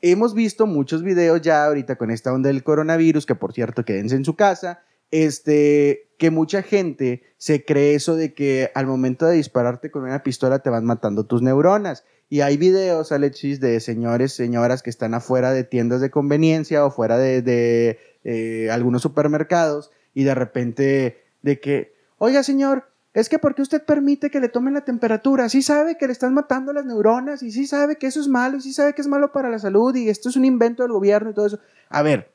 [0.02, 4.16] hemos visto muchos videos ya ahorita con esta onda del coronavirus, que por cierto, quédense
[4.16, 9.36] en su casa, este, que mucha gente se cree eso de que al momento de
[9.36, 12.04] dispararte con una pistola te van matando tus neuronas.
[12.30, 16.92] Y hay videos, Alexis, de señores, señoras que están afuera de tiendas de conveniencia o
[16.92, 23.62] fuera de, eh, algunos supermercados y de repente de que, oiga señor, es que porque
[23.62, 27.44] usted permite que le tomen la temperatura, sí sabe que le están matando las neuronas
[27.44, 29.60] y sí sabe que eso es malo y sí sabe que es malo para la
[29.60, 31.60] salud y esto es un invento del gobierno y todo eso.
[31.90, 32.32] A ver,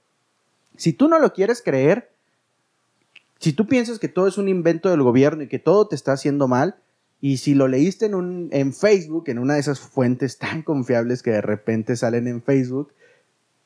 [0.76, 2.10] si tú no lo quieres creer,
[3.40, 6.12] si tú piensas que todo es un invento del gobierno y que todo te está
[6.12, 6.76] haciendo mal,
[7.20, 11.22] y si lo leíste en, un, en Facebook, en una de esas fuentes tan confiables
[11.22, 12.92] que de repente salen en Facebook,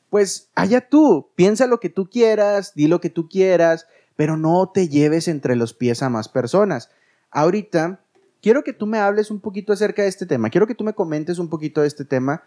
[0.09, 4.71] pues allá tú, piensa lo que tú quieras, di lo que tú quieras, pero no
[4.73, 6.89] te lleves entre los pies a más personas.
[7.31, 7.99] Ahorita,
[8.41, 10.93] quiero que tú me hables un poquito acerca de este tema, quiero que tú me
[10.93, 12.43] comentes un poquito de este tema,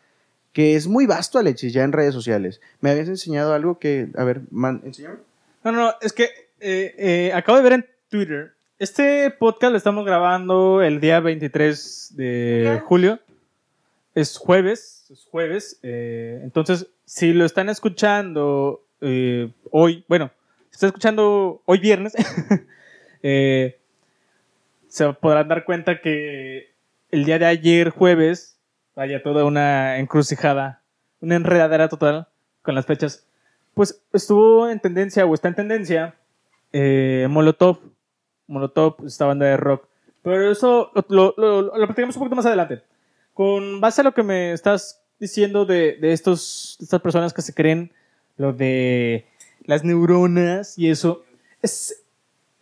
[0.52, 2.60] que es muy vasto, Alexis, ya en redes sociales.
[2.80, 5.18] Me habías enseñado algo que, a ver, man, enséñame.
[5.64, 6.24] No, no, no, es que
[6.60, 8.54] eh, eh, acabo de ver en Twitter.
[8.78, 13.18] Este podcast lo estamos grabando el día 23 de julio.
[14.14, 15.80] Es jueves, es jueves.
[15.82, 20.30] eh, entonces, si lo están escuchando eh, hoy, bueno,
[20.70, 22.14] si están escuchando hoy viernes,
[23.24, 23.80] eh,
[24.86, 26.72] se podrán dar cuenta que
[27.10, 28.60] el día de ayer, jueves,
[28.94, 30.82] vaya toda una encrucijada,
[31.20, 32.28] una enredadera total
[32.62, 33.26] con las fechas.
[33.74, 36.14] Pues estuvo en tendencia o está en tendencia
[36.72, 37.26] eh,
[38.48, 38.96] Molotov.
[38.96, 39.87] Molotov, esta banda de rock.
[40.22, 42.82] Pero eso lo, lo, lo, lo platicamos un poquito más adelante.
[43.34, 47.54] Con base a lo que me estás diciendo de, de estos, estas personas que se
[47.54, 47.92] creen
[48.37, 49.26] lo de
[49.64, 51.24] las neuronas y eso,
[51.62, 52.02] es,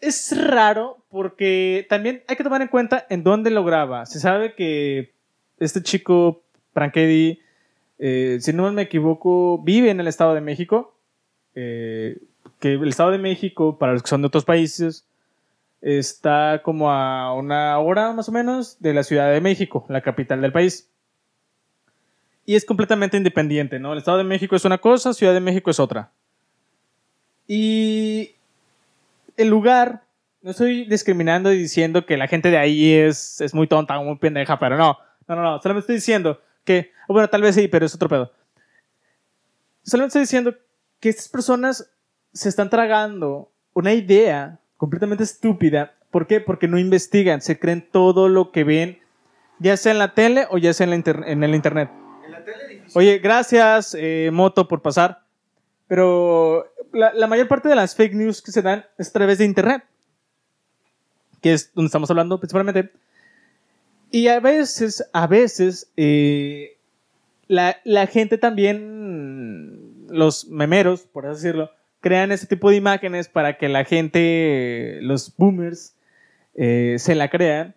[0.00, 4.06] es raro porque también hay que tomar en cuenta en dónde lo graba.
[4.06, 5.12] Se sabe que
[5.58, 7.40] este chico, Prankedy,
[7.98, 10.94] eh, si no me equivoco, vive en el Estado de México.
[11.54, 12.18] Eh,
[12.60, 15.06] que el Estado de México, para los que son de otros países,
[15.80, 20.40] está como a una hora más o menos de la Ciudad de México, la capital
[20.40, 20.90] del país.
[22.44, 23.92] Y es completamente independiente, ¿no?
[23.92, 26.10] El Estado de México es una cosa, Ciudad de México es otra.
[27.48, 28.34] Y
[29.36, 30.02] el lugar,
[30.42, 34.04] no estoy discriminando y diciendo que la gente de ahí es, es muy tonta o
[34.04, 34.96] muy pendeja, pero no,
[35.28, 38.32] no, no, no, solamente estoy diciendo que, bueno, tal vez sí, pero es otro pedo.
[39.82, 40.54] Solamente estoy diciendo
[41.00, 41.90] que estas personas
[42.32, 45.94] se están tragando una idea completamente estúpida.
[46.10, 46.40] ¿Por qué?
[46.40, 48.98] Porque no investigan, se creen todo lo que ven,
[49.58, 51.90] ya sea en la tele o ya sea en, la inter- en el internet.
[52.24, 52.92] En la tele difícil.
[52.94, 55.22] Oye, gracias, eh, Moto, por pasar.
[55.88, 59.38] Pero la, la mayor parte de las fake news que se dan es a través
[59.38, 59.84] de internet,
[61.40, 62.90] que es donde estamos hablando principalmente.
[64.10, 66.76] Y a veces, a veces, eh,
[67.48, 71.70] la, la gente también, los memeros, por así decirlo,
[72.06, 75.96] crean ese tipo de imágenes para que la gente, los boomers,
[76.54, 77.74] eh, se la crean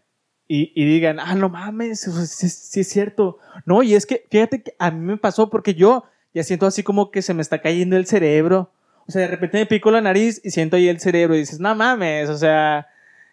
[0.47, 3.39] y, digan, ah, no mames, sí es cierto.
[3.65, 6.83] No, y es que, fíjate que a mí me pasó porque yo ya siento así
[6.83, 8.71] como que se me está cayendo el cerebro.
[9.07, 11.59] O sea, de repente me pico la nariz y siento ahí el cerebro y dices,
[11.59, 12.87] no mames, o sea,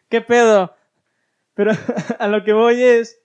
[0.08, 0.74] ¿qué pedo?
[1.52, 1.72] Pero
[2.18, 3.18] a lo que voy es,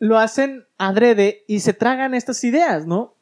[0.00, 3.15] lo hacen adrede y se tragan estas ideas, ¿no?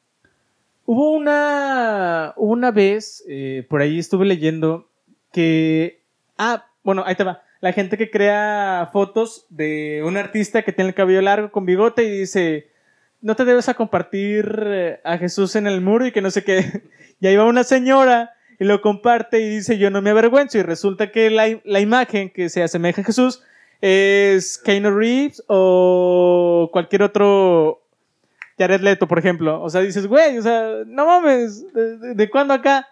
[0.87, 4.89] Hubo una, una vez, eh, por ahí estuve leyendo,
[5.33, 6.03] que,
[6.37, 10.91] ah, bueno, ahí te va, la gente que crea fotos de un artista que tiene
[10.91, 12.69] el cabello largo con bigote y dice,
[13.23, 16.45] no te debes a compartir eh, a Jesús en el muro y que no sé
[16.45, 16.83] qué.
[17.21, 20.63] Y ahí va una señora y lo comparte y dice yo no me avergüenzo y
[20.63, 23.43] resulta que la, la imagen que se asemeja a Jesús
[23.81, 27.84] es Keanu Reeves o cualquier otro
[28.59, 29.63] Jared Leto, por ejemplo.
[29.63, 32.87] O sea, dices, güey, o sea, no mames, ¿de, de cuándo acá?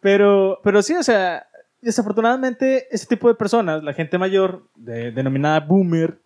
[0.00, 1.46] Pero, pero sí, o sea,
[1.80, 6.18] desafortunadamente ese tipo de personas, la gente mayor, de- denominada boomer,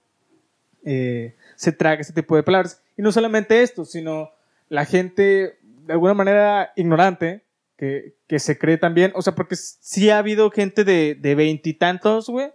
[0.85, 2.83] eh, se traga ese tipo de palabras.
[2.97, 4.31] Y no solamente esto, sino
[4.69, 7.43] la gente de alguna manera ignorante
[7.77, 12.29] que, que se cree también, o sea, porque sí ha habido gente de de veintitantos,
[12.29, 12.51] güey,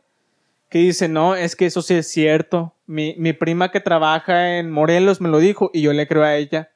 [0.76, 2.74] que dice, no, es que eso sí es cierto.
[2.86, 6.36] Mi, mi prima que trabaja en Morelos me lo dijo y yo le creo a
[6.36, 6.70] ella.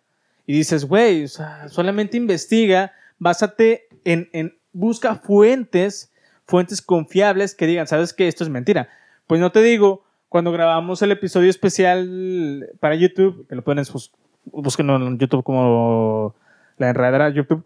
[0.48, 6.14] Y dices, güey, o sea, solamente investiga, básate en, en, busca fuentes,
[6.46, 8.88] fuentes confiables que digan, sabes que esto es mentira.
[9.28, 14.14] Pues no te digo, cuando grabamos el episodio especial para YouTube, que lo pueden bus
[14.46, 16.36] busquen en YouTube como
[16.78, 17.66] la enredadera YouTube,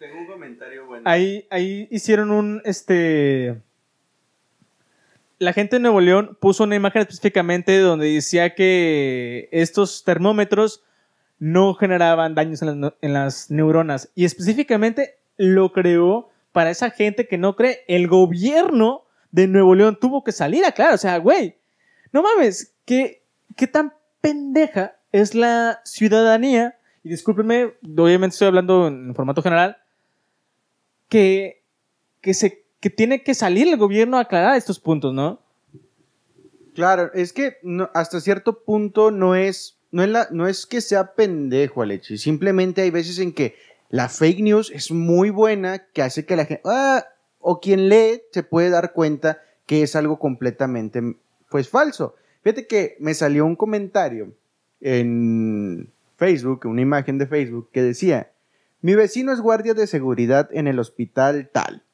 [0.00, 1.08] Tengo un comentario bueno.
[1.08, 3.62] ahí, ahí hicieron un, este...
[5.42, 10.84] La gente de Nuevo León puso una imagen específicamente donde decía que estos termómetros
[11.40, 14.08] no generaban daños en las, en las neuronas.
[14.14, 17.80] Y específicamente lo creó para esa gente que no cree.
[17.88, 19.02] El gobierno
[19.32, 20.94] de Nuevo León tuvo que salir a aclarar.
[20.94, 21.56] O sea, güey,
[22.12, 23.24] no mames, ¿qué,
[23.56, 26.78] qué tan pendeja es la ciudadanía?
[27.02, 29.76] Y discúlpenme, obviamente estoy hablando en formato general,
[31.08, 31.64] que,
[32.20, 35.40] que, se, que tiene que salir el gobierno a aclarar estos puntos, ¿no?
[36.74, 37.58] Claro, es que
[37.94, 42.18] hasta cierto punto no es, no es, la, no es que sea pendejo, Alechi.
[42.18, 43.54] Simplemente hay veces en que
[43.88, 47.06] la fake news es muy buena que hace que la gente, ah,
[47.38, 51.00] o quien lee se puede dar cuenta que es algo completamente,
[51.50, 52.16] pues, falso.
[52.42, 54.34] Fíjate que me salió un comentario
[54.80, 58.32] en Facebook, una imagen de Facebook que decía,
[58.80, 61.84] mi vecino es guardia de seguridad en el hospital tal.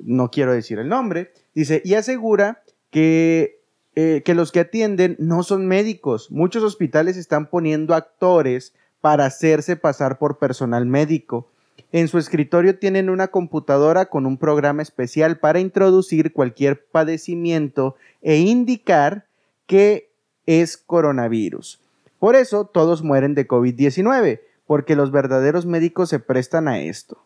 [0.00, 1.32] No quiero decir el nombre.
[1.54, 3.62] Dice, y asegura que
[3.94, 6.30] eh, que los que atienden no son médicos.
[6.30, 11.50] Muchos hospitales están poniendo actores para hacerse pasar por personal médico.
[11.92, 18.38] En su escritorio tienen una computadora con un programa especial para introducir cualquier padecimiento e
[18.38, 19.26] indicar
[19.66, 20.10] que
[20.46, 21.82] es coronavirus.
[22.18, 27.22] Por eso todos mueren de COVID-19, porque los verdaderos médicos se prestan a esto.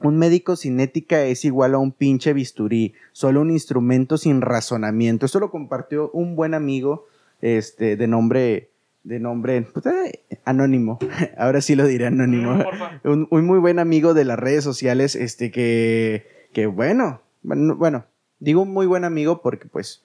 [0.00, 5.26] Un médico sin ética es igual a un pinche bisturí, solo un instrumento sin razonamiento.
[5.26, 7.06] Esto lo compartió un buen amigo,
[7.40, 8.70] este, de nombre,
[9.02, 10.98] de nombre, pues, eh, anónimo.
[11.36, 12.64] Ahora sí lo diré anónimo.
[13.04, 18.06] Un, un muy buen amigo de las redes sociales, este, que, que bueno, bueno, bueno,
[18.38, 20.04] digo un muy buen amigo porque pues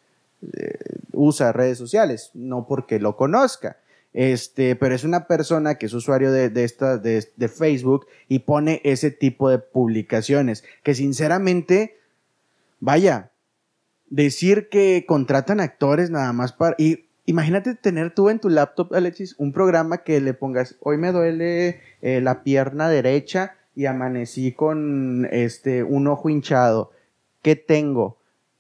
[0.54, 0.78] eh,
[1.12, 3.78] usa redes sociales, no porque lo conozca.
[4.14, 8.40] Este, pero es una persona que es usuario de, de, esta, de, de Facebook y
[8.40, 10.64] pone ese tipo de publicaciones.
[10.84, 11.98] Que sinceramente,
[12.80, 13.32] vaya,
[14.14, 16.76] decir que contratan actores nada más para.
[16.78, 21.12] Y imagínate tener tú en tu laptop, Alexis, un programa que le pongas, hoy me
[21.12, 26.92] duele eh, la pierna derecha y amanecí con este un ojo hinchado.
[27.42, 28.18] ¿Qué tengo?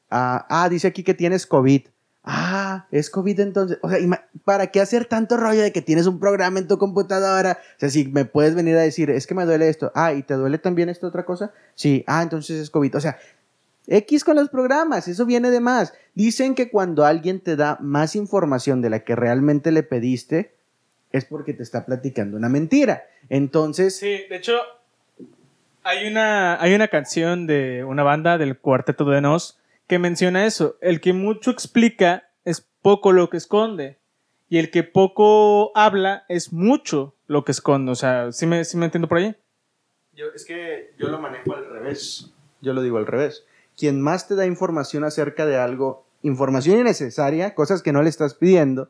[0.09, 1.83] Ah, ah, dice aquí que tienes COVID.
[2.23, 3.77] Ah, es COVID entonces.
[3.81, 3.99] O sea,
[4.45, 7.59] ¿para qué hacer tanto rollo de que tienes un programa en tu computadora?
[7.75, 9.91] O sea, si me puedes venir a decir, es que me duele esto.
[9.93, 11.51] Ah, ¿y te duele también esta otra cosa?
[11.75, 12.03] Sí.
[12.07, 12.95] Ah, entonces es COVID.
[12.95, 13.17] O sea,
[13.87, 15.93] X con los programas, eso viene de más.
[16.15, 20.53] Dicen que cuando alguien te da más información de la que realmente le pediste,
[21.11, 23.03] es porque te está platicando una mentira.
[23.29, 24.53] Entonces, Sí, de hecho,
[25.83, 29.59] hay una, hay una canción de una banda del Cuarteto de Nos
[29.93, 30.75] que menciona eso.
[30.81, 33.99] El que mucho explica es poco lo que esconde.
[34.49, 37.91] Y el que poco habla es mucho lo que esconde.
[37.91, 39.35] O sea, ¿sí me, sí me entiendo por ahí?
[40.13, 42.33] Yo, es que yo lo manejo al revés.
[42.59, 43.45] Yo lo digo al revés.
[43.77, 48.33] Quien más te da información acerca de algo, información innecesaria, cosas que no le estás
[48.33, 48.89] pidiendo,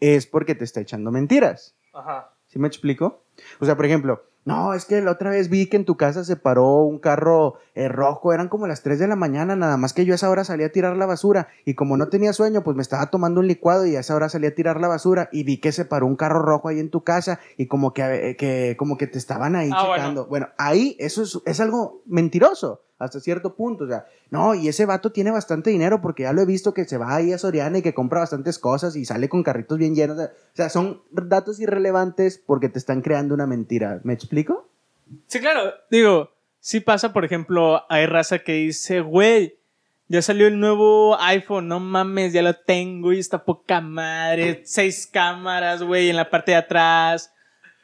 [0.00, 1.76] es porque te está echando mentiras.
[1.92, 2.32] Ajá.
[2.46, 3.22] ¿Sí me explico?
[3.60, 6.24] O sea, por ejemplo, no, es que la otra vez vi que en tu casa
[6.24, 9.92] se paró un carro eh, rojo, eran como las 3 de la mañana, nada más
[9.92, 12.64] que yo a esa hora salí a tirar la basura y como no tenía sueño,
[12.64, 15.28] pues me estaba tomando un licuado y a esa hora salí a tirar la basura
[15.32, 18.30] y vi que se paró un carro rojo ahí en tu casa y como que,
[18.30, 20.26] eh, que, como que te estaban ahí Ah, checando.
[20.26, 20.48] Bueno.
[20.56, 25.12] ahí eso es, es algo mentiroso hasta cierto punto, o sea, no, y ese vato
[25.12, 27.82] tiene bastante dinero porque ya lo he visto que se va ahí a Soriana y
[27.82, 32.42] que compra bastantes cosas y sale con carritos bien llenos, o sea, son datos irrelevantes
[32.44, 34.68] porque te están creando una mentira, ¿me explico?
[35.26, 35.72] Sí, claro.
[35.90, 36.30] Digo,
[36.60, 39.58] sí pasa, por ejemplo, hay raza que dice, güey,
[40.08, 44.62] ya salió el nuevo iPhone, no mames, ya lo tengo y está poca madre.
[44.64, 47.32] Seis cámaras, güey, en la parte de atrás.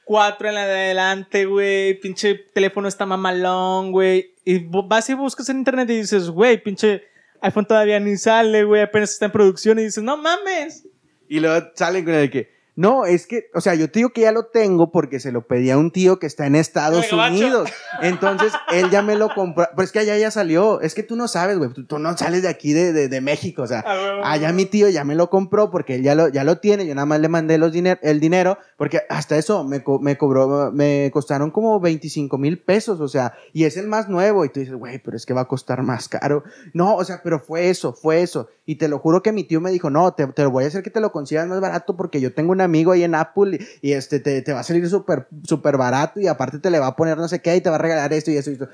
[0.04, 1.98] 4 en la de adelante, güey.
[2.00, 4.34] Pinche teléfono está mamalón, güey.
[4.44, 7.04] Y vas y buscas en internet y dices, güey, pinche
[7.40, 8.82] iPhone todavía ni sale, güey.
[8.82, 10.86] Apenas está en producción y dices, no mames.
[11.28, 14.22] Y luego salen con el que, no, es que, o sea, yo te digo que
[14.22, 17.70] ya lo tengo porque se lo pedí a un tío que está en Estados Unidos.
[18.02, 19.66] Entonces, él ya me lo compró.
[19.70, 20.80] Pero es que allá ya salió.
[20.80, 21.70] Es que tú no sabes, güey.
[21.72, 23.62] Tú, no sales de aquí de, de, México.
[23.62, 23.84] O sea,
[24.24, 26.84] allá mi tío ya me lo compró porque él ya lo, ya lo tiene.
[26.84, 30.72] Yo nada más le mandé los diner el dinero porque hasta eso me, me cobró,
[30.72, 33.00] me costaron como 25 mil pesos.
[33.00, 34.44] O sea, y es el más nuevo.
[34.44, 36.42] Y tú dices, güey, pero es que va a costar más caro.
[36.72, 38.48] No, o sea, pero fue eso, fue eso.
[38.66, 40.66] Y te lo juro que mi tío me dijo, no, te, te lo voy a
[40.66, 43.58] hacer que te lo consigas más barato porque yo tengo una amigo ahí en Apple
[43.80, 46.96] y, este te, va a salir súper super barato y aparte te le va a
[46.96, 48.68] poner no sé qué y te va a regalar esto y eso y esto.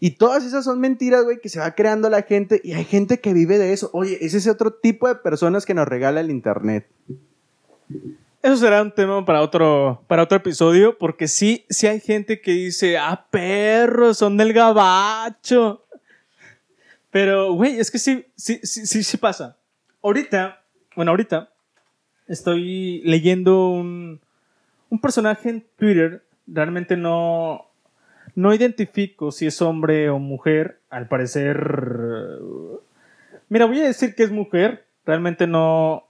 [0.00, 3.18] Y todas esas son mentiras, güey, que se va creando la gente y hay gente
[3.20, 3.90] que vive de eso.
[3.92, 6.86] Oye, es ese otro tipo de personas que nos regala el Internet.
[8.40, 12.52] Eso será un tema para otro, para otro episodio, porque sí, sí hay gente que
[12.52, 15.84] dice, ah, perros, son del gabacho.
[17.10, 19.56] Pero, güey, es que sí, sí, sí, sí, sí pasa.
[20.02, 20.62] Ahorita,
[20.94, 21.50] bueno, ahorita,
[22.28, 24.20] estoy leyendo un,
[24.90, 26.22] un personaje en Twitter.
[26.46, 27.66] Realmente no,
[28.34, 30.80] no identifico si es hombre o mujer.
[30.90, 31.58] Al parecer.
[33.48, 34.84] Mira, voy a decir que es mujer.
[35.04, 36.04] Realmente no,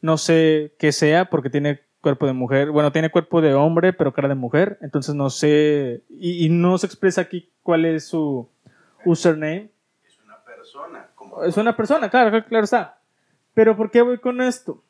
[0.00, 2.70] no sé qué sea porque tiene cuerpo de mujer.
[2.70, 4.78] Bueno, tiene cuerpo de hombre, pero cara de mujer.
[4.80, 6.02] Entonces no sé.
[6.08, 8.48] Y, no se expresa aquí cuál es su
[9.04, 9.70] username.
[10.06, 11.06] Es una persona.
[11.46, 12.98] Es una persona, claro, claro está.
[13.54, 14.82] Pero ¿por qué voy con esto?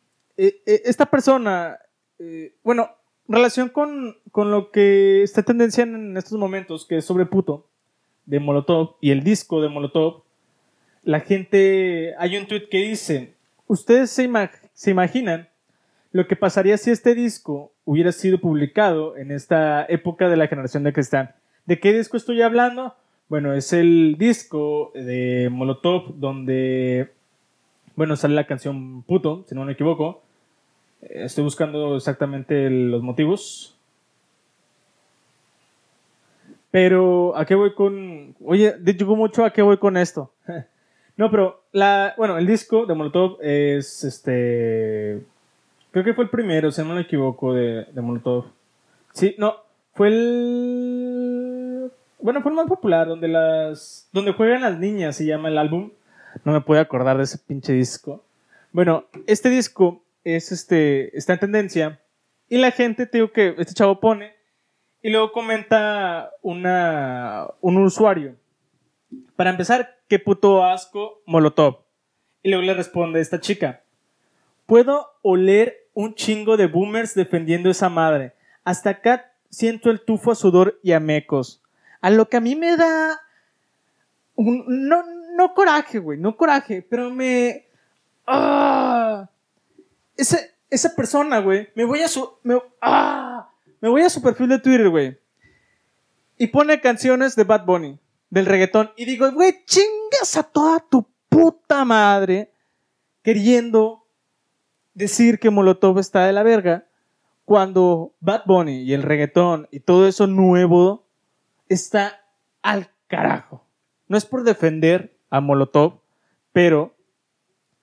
[0.43, 1.79] Eh, eh, esta persona,
[2.19, 2.89] eh, bueno,
[3.29, 7.67] relación con, con, lo que está tendencia en estos momentos, que es sobre puto,
[8.25, 10.23] de Molotov, y el disco de Molotov,
[11.03, 13.35] la gente, hay un tweet que dice,
[13.67, 14.31] ustedes se,
[14.73, 15.51] se imaginan
[16.11, 20.85] lo que pasaría si este disco hubiera sido publicado en esta época de la generación
[20.85, 21.35] de cristal.
[21.67, 22.95] ¿De qué disco estoy hablando?
[23.29, 27.13] Bueno, es el disco de Molotov donde,
[27.95, 30.23] bueno, sale la canción Puto, si no me equivoco,
[31.03, 33.77] Estoy buscando exactamente los motivos.
[36.71, 38.37] Pero, ¿a qué voy con...?
[38.45, 40.33] Oye, digo mucho, ¿a qué voy con esto?
[41.17, 45.23] no, pero, la, bueno, el disco de Molotov es, este...
[45.91, 48.45] Creo que fue el primero, si no me equivoco, de, de Molotov.
[49.13, 49.57] Sí, no,
[49.95, 51.91] fue el...
[52.21, 54.09] Bueno, fue el más popular, donde las...
[54.13, 55.91] Donde juegan las niñas, se llama el álbum.
[56.45, 58.23] No me puedo acordar de ese pinche disco.
[58.73, 62.01] Bueno, este disco es este, está en tendencia
[62.51, 64.35] y la gente, te que este chavo pone
[65.03, 68.35] y luego comenta una, un usuario.
[69.37, 71.85] Para empezar, qué puto asco Molotov.
[72.43, 73.85] Y luego le responde esta chica.
[74.67, 78.35] Puedo oler un chingo de boomers defendiendo esa madre.
[78.65, 81.63] Hasta acá siento el tufo a sudor y a mecos.
[82.01, 83.21] A lo que a mí me da...
[84.35, 85.05] Un, no,
[85.37, 87.67] no coraje, güey, no coraje, pero me...
[88.27, 89.30] ¡Ah!
[90.21, 92.39] Esa persona, güey, me voy a su.
[92.43, 93.51] Me, ¡ah!
[93.81, 95.19] me voy a su perfil de Twitter, güey.
[96.39, 97.99] Y pone canciones de Bad Bunny,
[98.31, 98.91] del reggaetón.
[98.97, 102.53] Y digo, güey, chingas a toda tu puta madre
[103.23, 104.07] queriendo
[104.95, 106.87] decir que Molotov está de la verga
[107.45, 111.07] cuando Bad Bunny y el reggaetón y todo eso nuevo
[111.69, 112.23] está
[112.63, 113.65] al carajo.
[114.09, 116.01] No es por defender a Molotov,
[116.53, 116.95] pero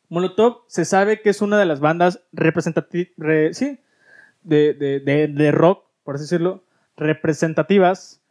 [0.10, 3.12] Molotov se sabe que es una de las bandas representativas,
[3.52, 3.80] sí,
[4.44, 6.64] de, rock, por así decirlo,
[6.96, 8.22] representativas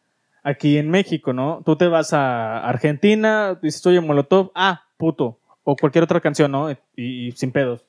[0.43, 1.63] aquí en México, ¿no?
[1.67, 6.71] Tú te vas a Argentina, dices, oye, Molotov, ah, puto, o cualquier otra canción, ¿no?
[6.97, 7.85] Y, sin pedos.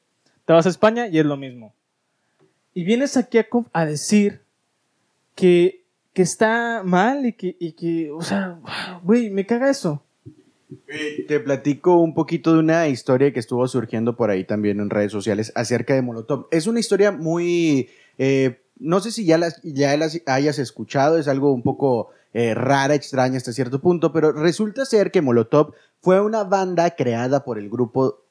[0.45, 1.73] Te vas a España y es lo mismo.
[2.73, 3.39] Y vienes aquí
[3.73, 4.41] a, decir
[5.35, 8.59] que, que, está mal y que, y que, o sea,
[9.03, 10.03] güey, me caga eso.
[11.27, 15.11] Te platico un poquito de una historia que estuvo surgiendo por ahí también en redes
[15.11, 16.47] sociales acerca de Molotov.
[16.51, 17.89] Es una historia muy...
[18.17, 19.91] Eh, no sé si ya las, ya
[20.25, 25.09] hayas escuchado, es algo un poco eh, rara, extraña hasta cierto punto, pero resulta ser
[25.09, 28.21] que Molotov fue una banda creada por el grupo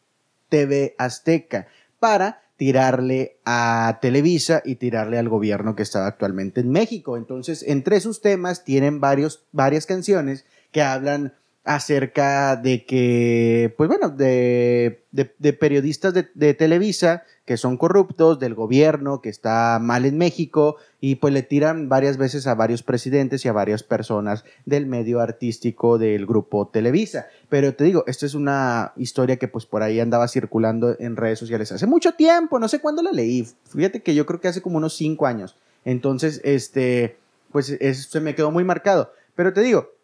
[0.48, 1.66] TV Azteca
[1.98, 7.16] para tirarle a Televisa y tirarle al gobierno que estaba actualmente en México.
[7.16, 11.34] Entonces, entre sus temas tienen varios, varias canciones que hablan
[11.66, 19.20] acerca de que, pues bueno, de, de, periodistas de, Televisa que son corruptos, del gobierno
[19.20, 23.48] que está mal en México y pues le tiran varias veces a varios presidentes y
[23.48, 27.26] a varias personas del medio artístico del grupo Televisa.
[27.48, 31.40] Pero te digo, esta es una historia que pues por ahí andaba circulando en redes
[31.40, 34.62] sociales hace mucho tiempo, no sé cuándo la leí, fíjate que yo creo que hace
[34.62, 35.56] como unos cinco años.
[35.84, 37.16] Entonces, este,
[37.50, 39.12] pues eso se me quedó muy marcado.
[39.34, 39.95] Pero te digo,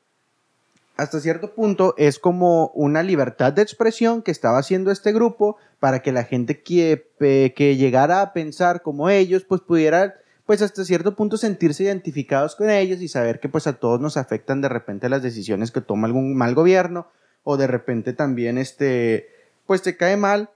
[0.97, 6.03] hasta cierto punto es como una libertad de expresión que estaba haciendo este grupo para
[6.03, 10.17] que la gente que, que llegara a pensar como ellos, pues pudiera,
[10.47, 14.17] pues hasta cierto punto sentirse identificados con ellos y saber que pues a todos nos
[14.17, 17.09] afectan de repente las decisiones que toma algún mal gobierno
[17.43, 19.29] o de repente también este,
[19.67, 20.51] pues te cae mal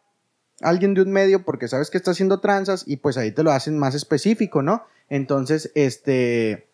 [0.60, 3.52] alguien de un medio porque sabes que está haciendo tranzas y pues ahí te lo
[3.52, 4.84] hacen más específico, ¿no?
[5.08, 6.66] Entonces, este,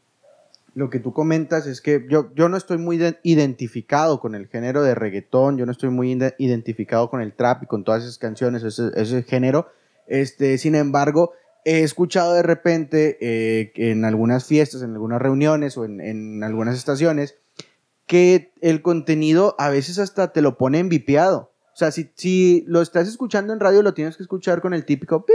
[0.75, 4.83] lo que tú comentas es que yo, yo no estoy muy identificado con el género
[4.83, 8.63] de reggaetón, yo no estoy muy identificado con el trap y con todas esas canciones,
[8.63, 9.69] ese, ese género.
[10.07, 11.33] Este, sin embargo,
[11.65, 16.77] he escuchado de repente eh, en algunas fiestas, en algunas reuniones o en, en, algunas
[16.77, 17.37] estaciones
[18.07, 21.53] que el contenido a veces hasta te lo pone envipiado.
[21.73, 24.85] O sea, si, si lo estás escuchando en radio, lo tienes que escuchar con el
[24.85, 25.35] típico pip,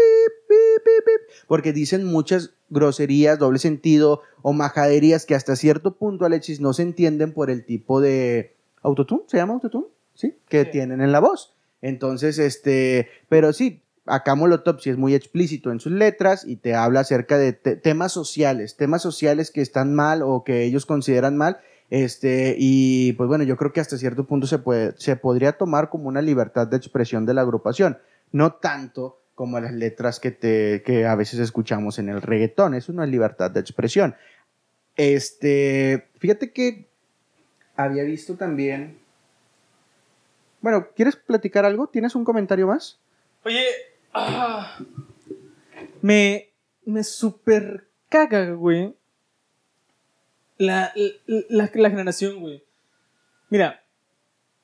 [1.48, 6.84] porque dicen muchas groserías, doble sentido o majaderías que hasta cierto punto, Alexis, no se
[6.84, 9.88] entienden por el tipo de autotune, ¿se llama autotune?
[10.14, 11.56] Sí, que tienen en la voz.
[11.82, 16.74] Entonces, este, pero sí, acá Molotov sí es muy explícito en sus letras y te
[16.74, 21.60] habla acerca de temas sociales, temas sociales que están mal o que ellos consideran mal
[21.90, 25.90] este, y pues bueno, yo creo que hasta cierto punto se, puede, se podría tomar
[25.90, 27.98] como una libertad de expresión de la agrupación,
[28.32, 32.90] no tanto como las letras que, te, que a veces escuchamos en el reggaetón, es
[32.90, 34.16] una libertad de expresión.
[34.96, 36.88] Este, fíjate que
[37.76, 38.98] había visto también...
[40.60, 41.86] Bueno, ¿quieres platicar algo?
[41.86, 43.00] ¿Tienes un comentario más?
[43.46, 43.64] Oye,
[44.12, 44.80] ah,
[46.02, 46.50] me,
[46.84, 48.96] me super caga, güey,
[50.58, 50.92] la,
[51.28, 52.64] la, generación, güey.
[53.52, 53.84] Mira,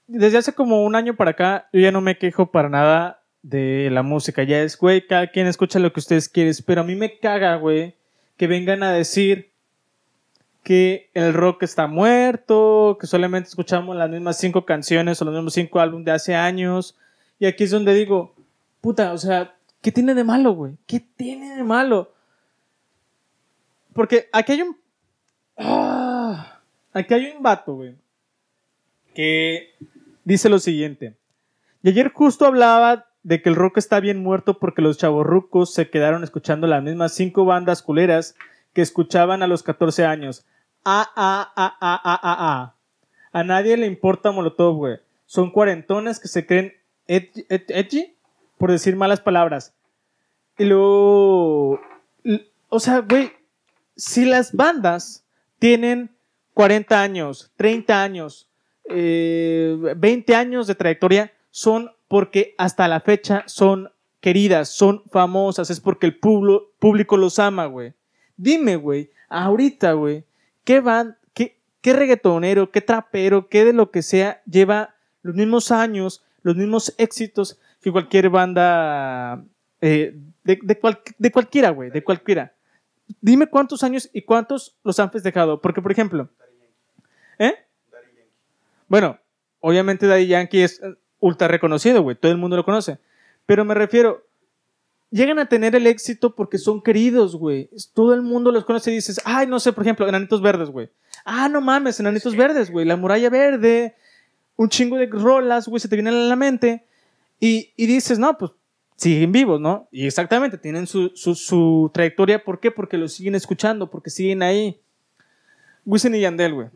[0.08, 3.90] desde hace como un año para acá, yo ya no me quejo para nada de
[3.92, 4.42] la música.
[4.44, 6.54] Ya es, güey, cada quien escucha lo que ustedes quieren.
[6.66, 7.96] Pero a mí me caga, güey,
[8.38, 9.52] que vengan a decir
[10.64, 15.54] que el rock está muerto, que solamente escuchamos las mismas cinco canciones o los mismos
[15.54, 16.98] cinco álbumes de hace años.
[17.38, 18.34] Y aquí es donde digo,
[18.82, 20.74] puta, o sea, ¿qué tiene de malo, güey?
[20.88, 22.14] ¿Qué tiene de malo?
[23.94, 24.84] Porque aquí hay un
[25.58, 26.62] Ah,
[26.94, 27.96] aquí hay un vato, güey,
[29.14, 29.76] que
[30.24, 31.16] dice lo siguiente.
[31.84, 35.90] Y ayer justo hablaba de que el rock está bien muerto porque los chavorrucos se
[35.90, 38.36] quedaron escuchando las mismas cinco bandas culeras
[38.74, 40.46] que escuchaban a los 14 años.
[40.86, 42.76] Ah, ah, ah, ah, ah, ah, ah.
[43.32, 44.98] A nadie le importa Molotov, güey.
[45.26, 46.74] Son cuarentones que se creen
[47.08, 48.16] edgy,
[48.58, 49.74] por decir malas palabras.
[50.58, 51.80] Y luego...
[52.70, 53.32] O sea, güey,
[53.96, 55.24] si las bandas
[55.60, 56.12] tienen
[56.54, 58.50] 40 años, 30 años,
[58.86, 65.80] 20 eh, años de trayectoria, son porque hasta la fecha son queridas, son famosas, es
[65.80, 67.94] porque el público los ama, güey.
[68.38, 70.24] Dime, güey, ahorita, güey,
[70.64, 75.72] ¿qué van, qué, qué reggaetonero, qué trapero, qué de lo que sea lleva los mismos
[75.72, 79.44] años, los mismos éxitos que cualquier banda
[79.82, 80.60] eh, de,
[81.18, 82.54] de cualquiera, güey, de cualquiera
[83.22, 85.62] dime cuántos años y cuántos los han festejado.
[85.62, 86.30] Porque, por ejemplo,
[87.40, 87.56] ¿eh?
[88.88, 89.20] Bueno,
[89.60, 90.82] obviamente Daddy Yankee es
[91.24, 92.18] ultra reconocido, güey.
[92.18, 92.98] Todo el mundo lo conoce.
[93.46, 94.26] Pero me refiero,
[95.10, 97.70] llegan a tener el éxito porque son queridos, güey.
[97.94, 100.90] Todo el mundo los conoce y dices, ay, no sé, por ejemplo, Enanitos Verdes, güey.
[101.24, 102.86] Ah, no mames, Enanitos Verdes, güey.
[102.86, 103.96] La muralla verde,
[104.58, 106.86] un chingo de rolas, güey, se te vienen a la mente.
[107.40, 108.52] Y, y dices, no, pues
[108.98, 109.88] siguen vivos, ¿no?
[109.92, 112.44] Y exactamente, tienen su, su, trayectoria.
[112.44, 112.70] ¿Por qué?
[112.70, 114.82] Porque lo siguen escuchando, porque siguen ahí.
[115.86, 116.68] Wisin y Yandel, güey.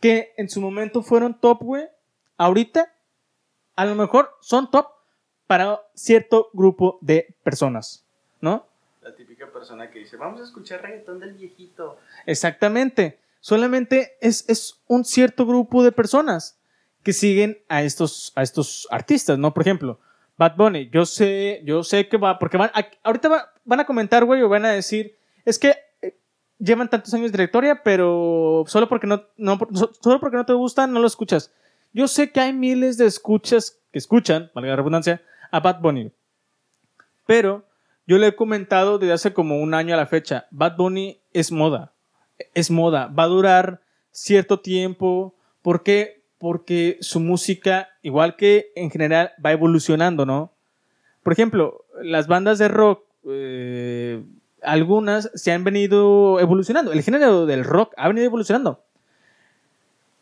[0.00, 1.84] Que en su momento fueron top, güey.
[2.36, 2.92] Ahorita,
[3.80, 4.88] a lo mejor son top
[5.46, 8.04] para cierto grupo de personas,
[8.42, 8.66] ¿no?
[9.00, 11.96] La típica persona que dice, vamos a escuchar reggaetón del viejito.
[12.26, 13.20] Exactamente.
[13.40, 16.60] Solamente es, es un cierto grupo de personas
[17.02, 19.54] que siguen a estos, a estos artistas, ¿no?
[19.54, 19.98] Por ejemplo,
[20.36, 22.70] Bad Bunny, yo sé, yo sé que va, porque van,
[23.02, 25.16] ahorita van a comentar, güey, o van a decir,
[25.46, 26.18] es que eh,
[26.58, 29.58] llevan tantos años de trayectoria, pero solo porque no, no,
[30.02, 31.50] solo porque no te gustan, no lo escuchas.
[31.92, 36.12] Yo sé que hay miles de escuchas que escuchan, valga la redundancia, a Bad Bunny.
[37.26, 37.64] Pero
[38.06, 41.52] yo le he comentado desde hace como un año a la fecha, Bad Bunny es
[41.52, 41.92] moda.
[42.54, 43.06] Es moda.
[43.06, 45.34] Va a durar cierto tiempo.
[45.62, 46.20] ¿Por qué?
[46.40, 50.54] porque su música, igual que en general, va evolucionando, ¿no?
[51.22, 54.24] Por ejemplo, las bandas de rock, eh,
[54.62, 56.92] algunas se han venido evolucionando.
[56.92, 58.82] El género del rock ha venido evolucionando.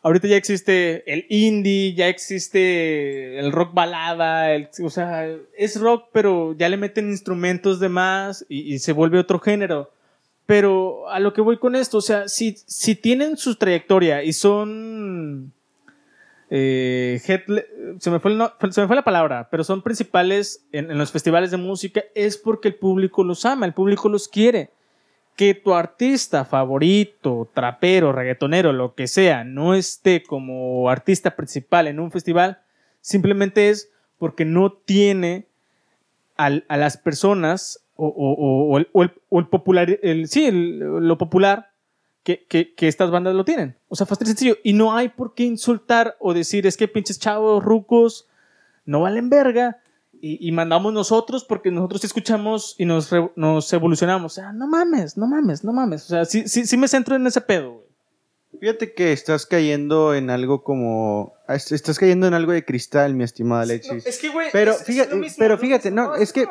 [0.02, 4.48] Ahorita ya existe el indie, ya existe el rock balada,
[4.82, 9.40] o sea, es rock, pero ya le meten instrumentos de más y se vuelve otro
[9.40, 9.90] género.
[10.46, 14.32] Pero a lo que voy con esto, o sea, si, si tienen su trayectoria y
[14.32, 15.52] son
[16.50, 18.32] eh, se, me fue
[18.70, 22.68] se me fue la palabra, pero son principales en, los festivales de música, es porque
[22.68, 24.70] el público los ama, el público los quiere.
[25.38, 32.00] Que tu artista favorito, trapero, reggaetonero, lo que sea, no esté como artista principal en
[32.00, 32.58] un festival,
[33.00, 35.46] simplemente es porque no tiene
[36.36, 41.70] a las personas o, el, popular, sí, lo popular
[42.22, 43.76] que, estas bandas lo tienen.
[43.88, 44.56] O sea, fácil sencillo.
[44.62, 48.28] Y no hay por qué insultar o decir, es que pinches chavos, rucos,
[48.84, 49.78] no valen verga.
[50.20, 54.32] Y, mandamos nosotros porque nosotros escuchamos y nos, nos evolucionamos.
[54.32, 56.04] O sea, no mames, no mames, no mames.
[56.04, 57.88] O sea, sí, sí, sí me centro en ese pedo, güey.
[58.60, 61.34] Fíjate que estás cayendo en algo como.
[61.48, 64.06] Estás cayendo en algo de cristal, mi estimada Alexis.
[64.06, 64.48] es que, güey.
[64.52, 66.46] Pero, fíjate, pero fíjate, no, es que.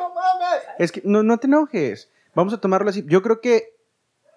[0.78, 2.08] Es que no, no te enojes.
[2.34, 3.04] Vamos a tomarlo así.
[3.08, 3.74] Yo creo que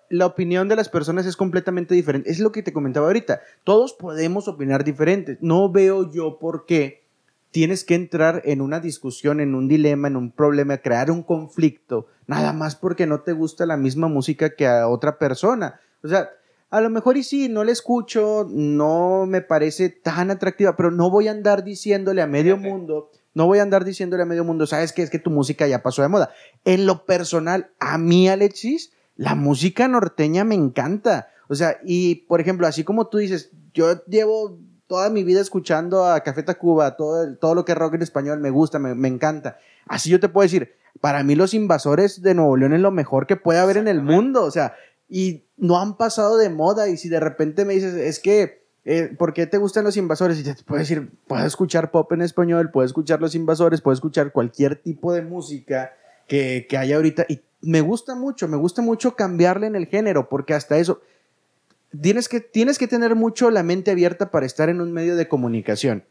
[0.10, 2.30] la opinión de las personas es completamente diferente.
[2.30, 3.42] Es lo que te comentaba ahorita.
[3.64, 5.38] Todos podemos opinar diferentes.
[5.40, 7.01] No veo yo por qué
[7.52, 12.08] tienes que entrar en una discusión, en un dilema, en un problema, crear un conflicto,
[12.26, 15.80] nada más porque no te gusta la misma música que a otra persona.
[16.04, 16.30] O sea,
[16.70, 21.10] a lo mejor y sí, no le escucho, no me parece tan atractiva, pero no
[21.10, 24.66] voy a andar diciéndole a medio mundo, no voy a andar diciéndole a medio mundo,
[24.66, 26.32] sabes que es que tu música ya pasó de moda.
[26.64, 31.28] En lo personal, a mí, Alexis, la música norteña me encanta.
[31.49, 34.58] O sea, y por ejemplo, así como tú dices, yo llevo
[34.92, 38.42] toda mi vida escuchando a Café Tacuba, todo, todo lo que es rock en español
[38.42, 39.58] me gusta, me, encanta.
[39.88, 43.26] Así yo te puedo decir, para mí los invasores de Nuevo León es lo mejor
[43.26, 44.44] que puede haber en el mundo.
[44.44, 44.76] O sea,
[45.08, 46.89] y no han pasado de moda.
[46.89, 50.38] Y si de repente me dices, es que, eh, ¿por qué te gustan los invasores?
[50.38, 54.34] Y te puedo decir, puedo escuchar pop en español, puedo escuchar los invasores, puedo escuchar
[54.34, 55.94] cualquier tipo de música
[56.28, 57.28] que, que haya ahorita.
[57.30, 61.00] Y me gusta mucho, me gusta mucho cambiarle en el género, porque hasta eso,
[62.00, 65.28] tienes que, tienes que tener mucho la mente abierta para estar en un medio de
[65.28, 66.04] comunicación.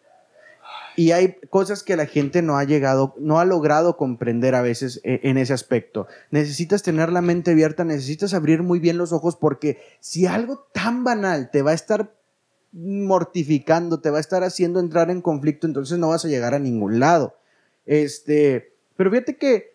[0.96, 5.00] Y hay cosas que la gente no ha llegado, no ha logrado comprender a veces
[5.04, 6.08] eh, en ese aspecto.
[6.30, 11.04] Necesitas tener la mente abierta, necesitas abrir muy bien los ojos porque si algo tan
[11.04, 12.12] banal te va a estar
[12.72, 16.58] mortificando, te va a estar haciendo entrar en conflicto, entonces no vas a llegar a
[16.58, 17.36] ningún lado.
[17.86, 19.69] Este, pero fíjate que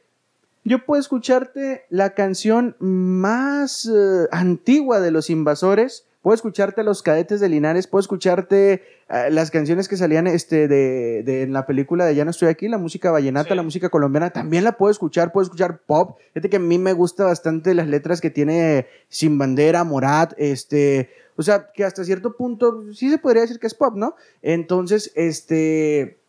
[0.65, 7.03] yo puedo escucharte la canción más eh, antigua de los invasores, puedo escucharte a los
[7.03, 11.67] cadetes de Linares, puedo escucharte eh, las canciones que salían este, de, de, en la
[11.67, 14.89] película de Ya no estoy aquí, la música vallenata, la música colombiana, también la puedo
[14.89, 16.17] escuchar, puedo escuchar pop.
[16.33, 21.11] Fíjate que a mí me gusta bastante las letras que tiene Sin Bandera, Morat, este,
[21.35, 24.15] o sea, que hasta cierto punto sí se podría decir que es pop, ¿no?
[24.41, 26.24] Entonces, este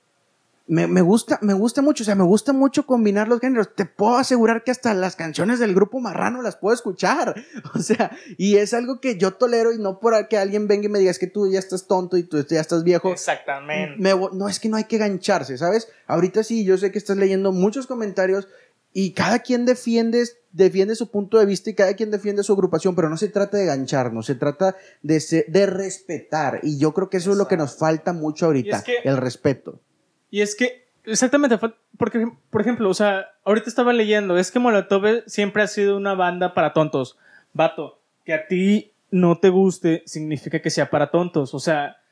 [0.68, 3.74] me, gusta, me gusta mucho, o sea, me gusta mucho combinar los géneros.
[3.74, 7.34] Te puedo asegurar que hasta las canciones del grupo Marrano las puedo escuchar.
[7.74, 10.88] O sea, y es algo que yo tolero y no por que alguien venga y
[10.88, 13.12] me diga es que tú ya estás tonto y tú ya estás viejo.
[13.12, 13.96] Exactamente.
[13.98, 15.88] no, es que no hay que gancharse, ¿sabes?
[16.06, 18.48] Ahorita sí, yo sé que estás leyendo muchos comentarios
[18.92, 22.96] y cada quien defiende, defiende su punto de vista y cada quien defiende su agrupación,
[22.96, 26.60] pero no se trata de gancharnos, se trata de, de respetar.
[26.62, 29.80] Y yo creo que eso es lo que nos falta mucho ahorita, el respeto.
[30.36, 31.56] Y es que, exactamente,
[31.96, 36.12] porque, por ejemplo, o sea, ahorita estaba leyendo, es que Molotov siempre ha sido una
[36.12, 37.16] banda para tontos.
[37.54, 41.54] Vato, que a ti no te guste significa que sea para tontos.
[41.54, 42.02] O sea,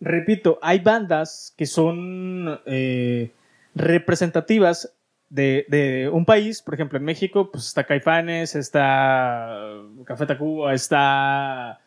[0.00, 3.30] repito, hay bandas que son eh,
[3.76, 4.92] representativas
[5.28, 11.78] de, un país, por ejemplo, en México, pues está Caifanes, está Café Tacuba, está,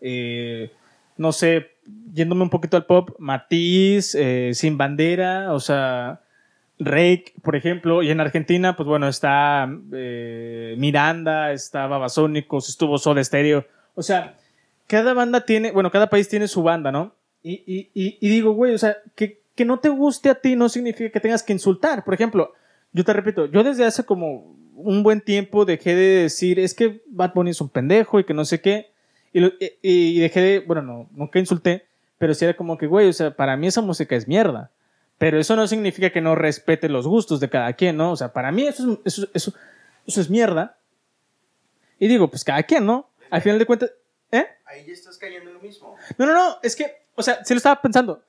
[0.00, 0.72] eh,
[1.16, 1.77] no sé,
[2.12, 6.20] yéndome un poquito al pop, Matiz, eh, Sin Bandera, o sea,
[6.78, 13.22] Rake, por ejemplo, y en Argentina, pues bueno, está eh, Miranda, está Babasónicos, estuvo Soda
[13.22, 14.36] Stereo, o sea,
[14.86, 17.14] cada banda tiene, bueno, cada país tiene su banda, ¿no?
[17.42, 20.68] Y, y, y, digo, güey, o sea, que, que no te guste a ti no
[20.68, 22.04] significa que tengas que insultar.
[22.04, 22.52] Por ejemplo,
[22.92, 27.02] yo te repito, yo desde hace como un buen tiempo dejé de decir, es que
[27.06, 28.92] Bad Bunny es un pendejo y que no sé qué.
[29.32, 31.86] Y, dejé de, bueno, no, nunca insulté,
[32.18, 34.70] pero sí era como que, güey, o sea, para mí esa música es mierda.
[35.18, 38.12] Pero eso no significa que no respete los gustos de cada quien, ¿no?
[38.12, 39.54] O sea, para mí eso es, eso, eso,
[40.06, 40.76] eso es mierda.
[41.98, 43.10] Y digo, pues cada quien, ¿no?
[43.30, 43.92] Al final de cuentas,
[44.30, 44.46] ¿eh?
[44.64, 45.96] Ahí ya estás cayendo en lo mismo.
[46.16, 48.22] No, no, no, es que, o sea, sí lo estaba pensando.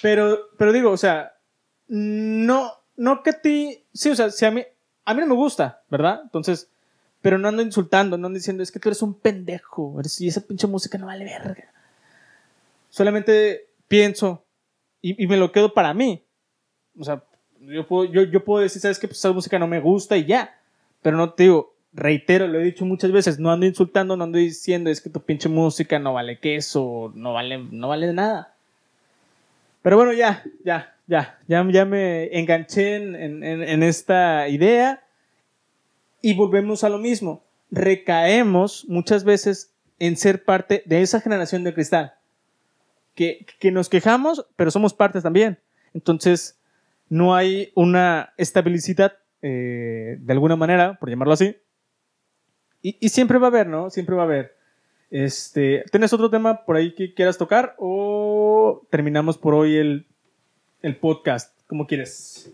[0.00, 1.34] Pero, pero digo, o sea,
[1.88, 4.64] no, no que a ti, sí, o sea, si a mí,
[5.04, 6.20] a mí no me gusta, ¿verdad?
[6.24, 6.68] Entonces,
[7.22, 10.40] pero no ando insultando, no ando diciendo, es que tú eres un pendejo, y esa
[10.40, 11.64] pinche música no vale verga.
[12.88, 14.44] Solamente pienso
[15.02, 16.22] y, me lo quedo para mí.
[16.98, 17.22] O sea,
[17.60, 19.06] yo puedo, yo, yo puedo decir, ¿sabes qué?
[19.06, 20.58] Pues esa música no me gusta y ya.
[21.02, 24.38] Pero no te digo, reitero, lo he dicho muchas veces, no ando insultando, no ando
[24.38, 28.54] diciendo es que tu pinche música no vale queso, no vale, no vale nada.
[29.82, 35.02] Pero bueno, ya, ya, ya, ya, ya me enganché en, en esta idea
[36.22, 37.44] y volvemos a lo mismo.
[37.70, 42.14] Recaemos muchas veces en ser parte de esa generación de cristal.
[43.14, 45.58] Que, que nos quejamos, pero somos partes también.
[45.92, 46.58] Entonces,
[47.08, 51.56] no hay una estabilidad eh, de alguna manera, por llamarlo así.
[52.82, 53.90] Y, siempre va a haber, ¿no?
[53.90, 54.56] Siempre va a haber.
[55.10, 60.06] Este, ¿Tienes otro tema por ahí que quieras tocar o terminamos por hoy el,
[60.80, 61.59] el podcast?
[61.70, 62.50] Como quieres.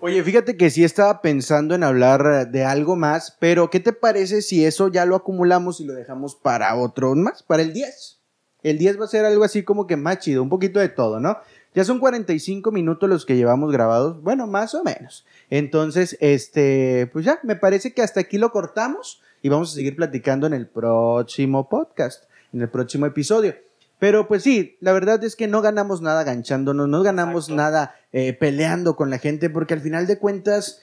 [0.00, 4.40] Oye, fíjate que sí estaba pensando en hablar de algo más, pero ¿qué te parece
[4.40, 8.20] si eso ya lo acumulamos y lo dejamos para otro más, para el 10?
[8.62, 11.20] El 10 va a ser algo así como que más chido, un poquito de todo,
[11.20, 11.36] ¿no?
[11.74, 15.26] Ya son 45 minutos los que llevamos grabados, bueno, más o menos.
[15.50, 19.94] Entonces, este, pues ya, me parece que hasta aquí lo cortamos y vamos a seguir
[19.94, 23.54] platicando en el próximo podcast, en el próximo episodio.
[23.98, 28.32] Pero pues sí, la verdad es que no ganamos nada ganchándonos, no ganamos nada eh,
[28.32, 30.82] peleando con la gente, porque al final de cuentas,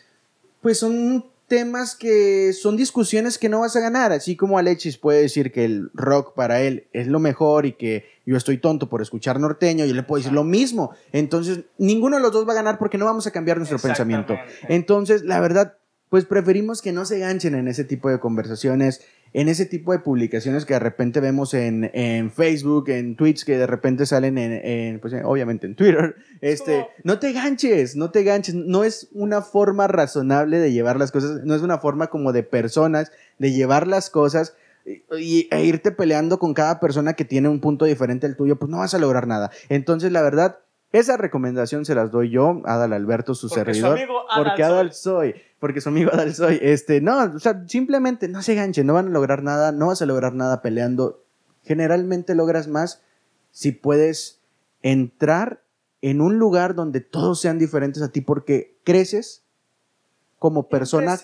[0.61, 5.21] pues son temas que son discusiones que no vas a ganar, así como Alexis puede
[5.21, 9.01] decir que el rock para él es lo mejor y que yo estoy tonto por
[9.01, 10.91] escuchar norteño, yo le puedo decir lo mismo.
[11.11, 14.37] Entonces, ninguno de los dos va a ganar porque no vamos a cambiar nuestro pensamiento.
[14.69, 15.75] Entonces, la verdad,
[16.07, 19.01] pues preferimos que no se ganchen en ese tipo de conversaciones
[19.33, 23.57] en ese tipo de publicaciones que de repente vemos en, en Facebook, en tweets que
[23.57, 28.23] de repente salen en, en pues obviamente en Twitter, este, no te ganches, no te
[28.23, 32.33] ganches, no es una forma razonable de llevar las cosas, no es una forma como
[32.33, 34.55] de personas de llevar las cosas
[34.85, 38.69] y, e irte peleando con cada persona que tiene un punto diferente al tuyo, pues
[38.69, 39.51] no vas a lograr nada.
[39.69, 40.59] Entonces, la verdad,
[40.91, 43.99] esa recomendación se las doy yo, Adal Alberto, su servidor.
[44.35, 45.35] porque Adal soy.
[45.61, 46.59] Porque su amigo Adal soy.
[46.61, 50.01] Este, no, o sea, simplemente no se ganchen, no van a lograr nada, no vas
[50.01, 51.23] a lograr nada peleando.
[51.63, 53.01] Generalmente logras más
[53.51, 54.41] si puedes
[54.81, 55.61] entrar
[56.01, 59.43] en un lugar donde todos sean diferentes a ti porque creces
[60.39, 61.19] como persona.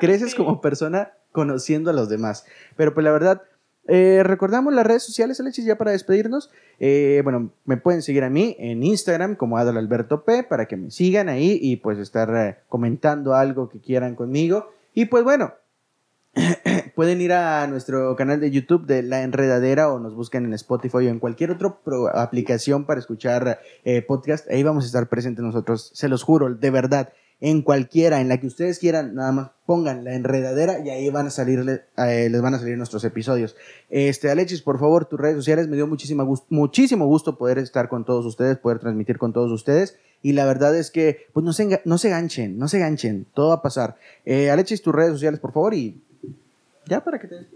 [0.00, 2.44] Creces como persona conociendo a los demás.
[2.76, 3.42] Pero pues la verdad,
[3.88, 6.50] eh, recordamos las redes sociales, Alexis, ya para despedirnos.
[6.78, 10.90] Eh, bueno, me pueden seguir a mí en Instagram como Adal P para que me
[10.90, 14.70] sigan ahí y pues estar eh, comentando algo que quieran conmigo.
[14.92, 15.54] Y pues bueno,
[16.94, 20.98] pueden ir a nuestro canal de YouTube de La Enredadera o nos buscan en Spotify
[20.98, 21.74] o en cualquier otra
[22.12, 23.60] aplicación para escuchar
[24.06, 24.50] podcast.
[24.50, 28.38] Ahí vamos a estar presentes nosotros, se los juro, de verdad en cualquiera, en la
[28.38, 31.60] que ustedes quieran, nada más pongan la enredadera y ahí van a salir,
[31.96, 33.54] eh, les van a salir nuestros episodios.
[33.90, 37.88] Este, Alexis, por favor, tus redes sociales, me dio muchísimo gusto, muchísimo gusto poder estar
[37.88, 39.96] con todos ustedes, poder transmitir con todos ustedes.
[40.20, 43.50] Y la verdad es que, pues no se, no se ganchen, no se ganchen, todo
[43.50, 43.96] va a pasar.
[44.24, 46.00] Eh, Alexis, tus redes sociales, por favor, y
[46.86, 47.46] ya para que te...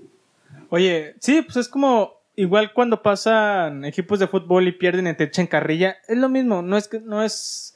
[0.68, 5.24] Oye, sí, pues es como igual cuando pasan equipos de fútbol y pierden y te
[5.24, 7.71] echan carrilla, es lo mismo, no es que no es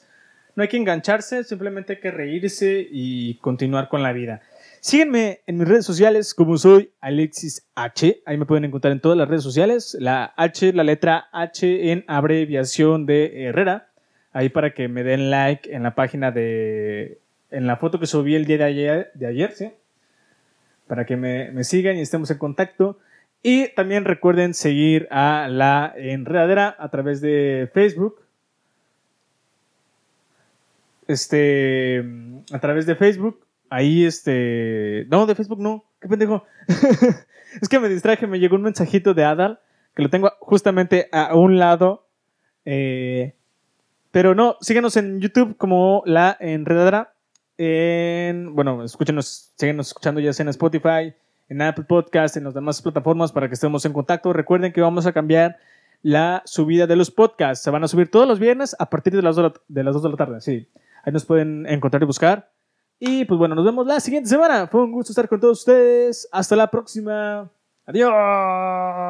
[0.57, 4.41] no hay que engancharse, simplemente hay que reírse y continuar con la vida.
[4.79, 8.23] Síguenme en mis redes sociales como soy Alexis H.
[8.25, 9.95] Ahí me pueden encontrar en todas las redes sociales.
[9.99, 13.89] La H, la letra H en abreviación de Herrera.
[14.31, 17.19] Ahí para que me den like en la página de.
[17.51, 19.69] En la foto que subí el día de ayer, de ayer ¿sí?
[20.87, 22.97] Para que me, me sigan y estemos en contacto.
[23.43, 28.26] Y también recuerden seguir a la enredadera a través de Facebook
[31.07, 32.03] este,
[32.51, 33.45] a través de Facebook.
[33.69, 36.45] Ahí, este, no, de Facebook no, qué pendejo.
[37.61, 39.59] es que me distraje, me llegó un mensajito de Adal,
[39.95, 42.07] que lo tengo justamente a un lado.
[42.65, 43.33] Eh,
[44.11, 47.13] pero no, síguenos en YouTube como La Enredadera.
[47.57, 51.13] En, bueno, escúchenos, síguenos escuchando ya sea en Spotify,
[51.49, 54.31] en Apple Podcast, en las demás plataformas para que estemos en contacto.
[54.31, 55.57] Recuerden que vamos a cambiar
[56.03, 57.63] la subida de los podcasts.
[57.63, 60.09] Se van a subir todos los viernes a partir de las, de las 2 de
[60.09, 60.69] la tarde, sí.
[61.07, 62.51] Ahí nos pueden encontrar y buscar.
[62.99, 64.67] Y pues bueno, nos vemos la siguiente semana.
[64.67, 66.27] Fue un gusto estar con todos ustedes.
[66.33, 67.49] Hasta la próxima.
[67.85, 69.07] Adiós.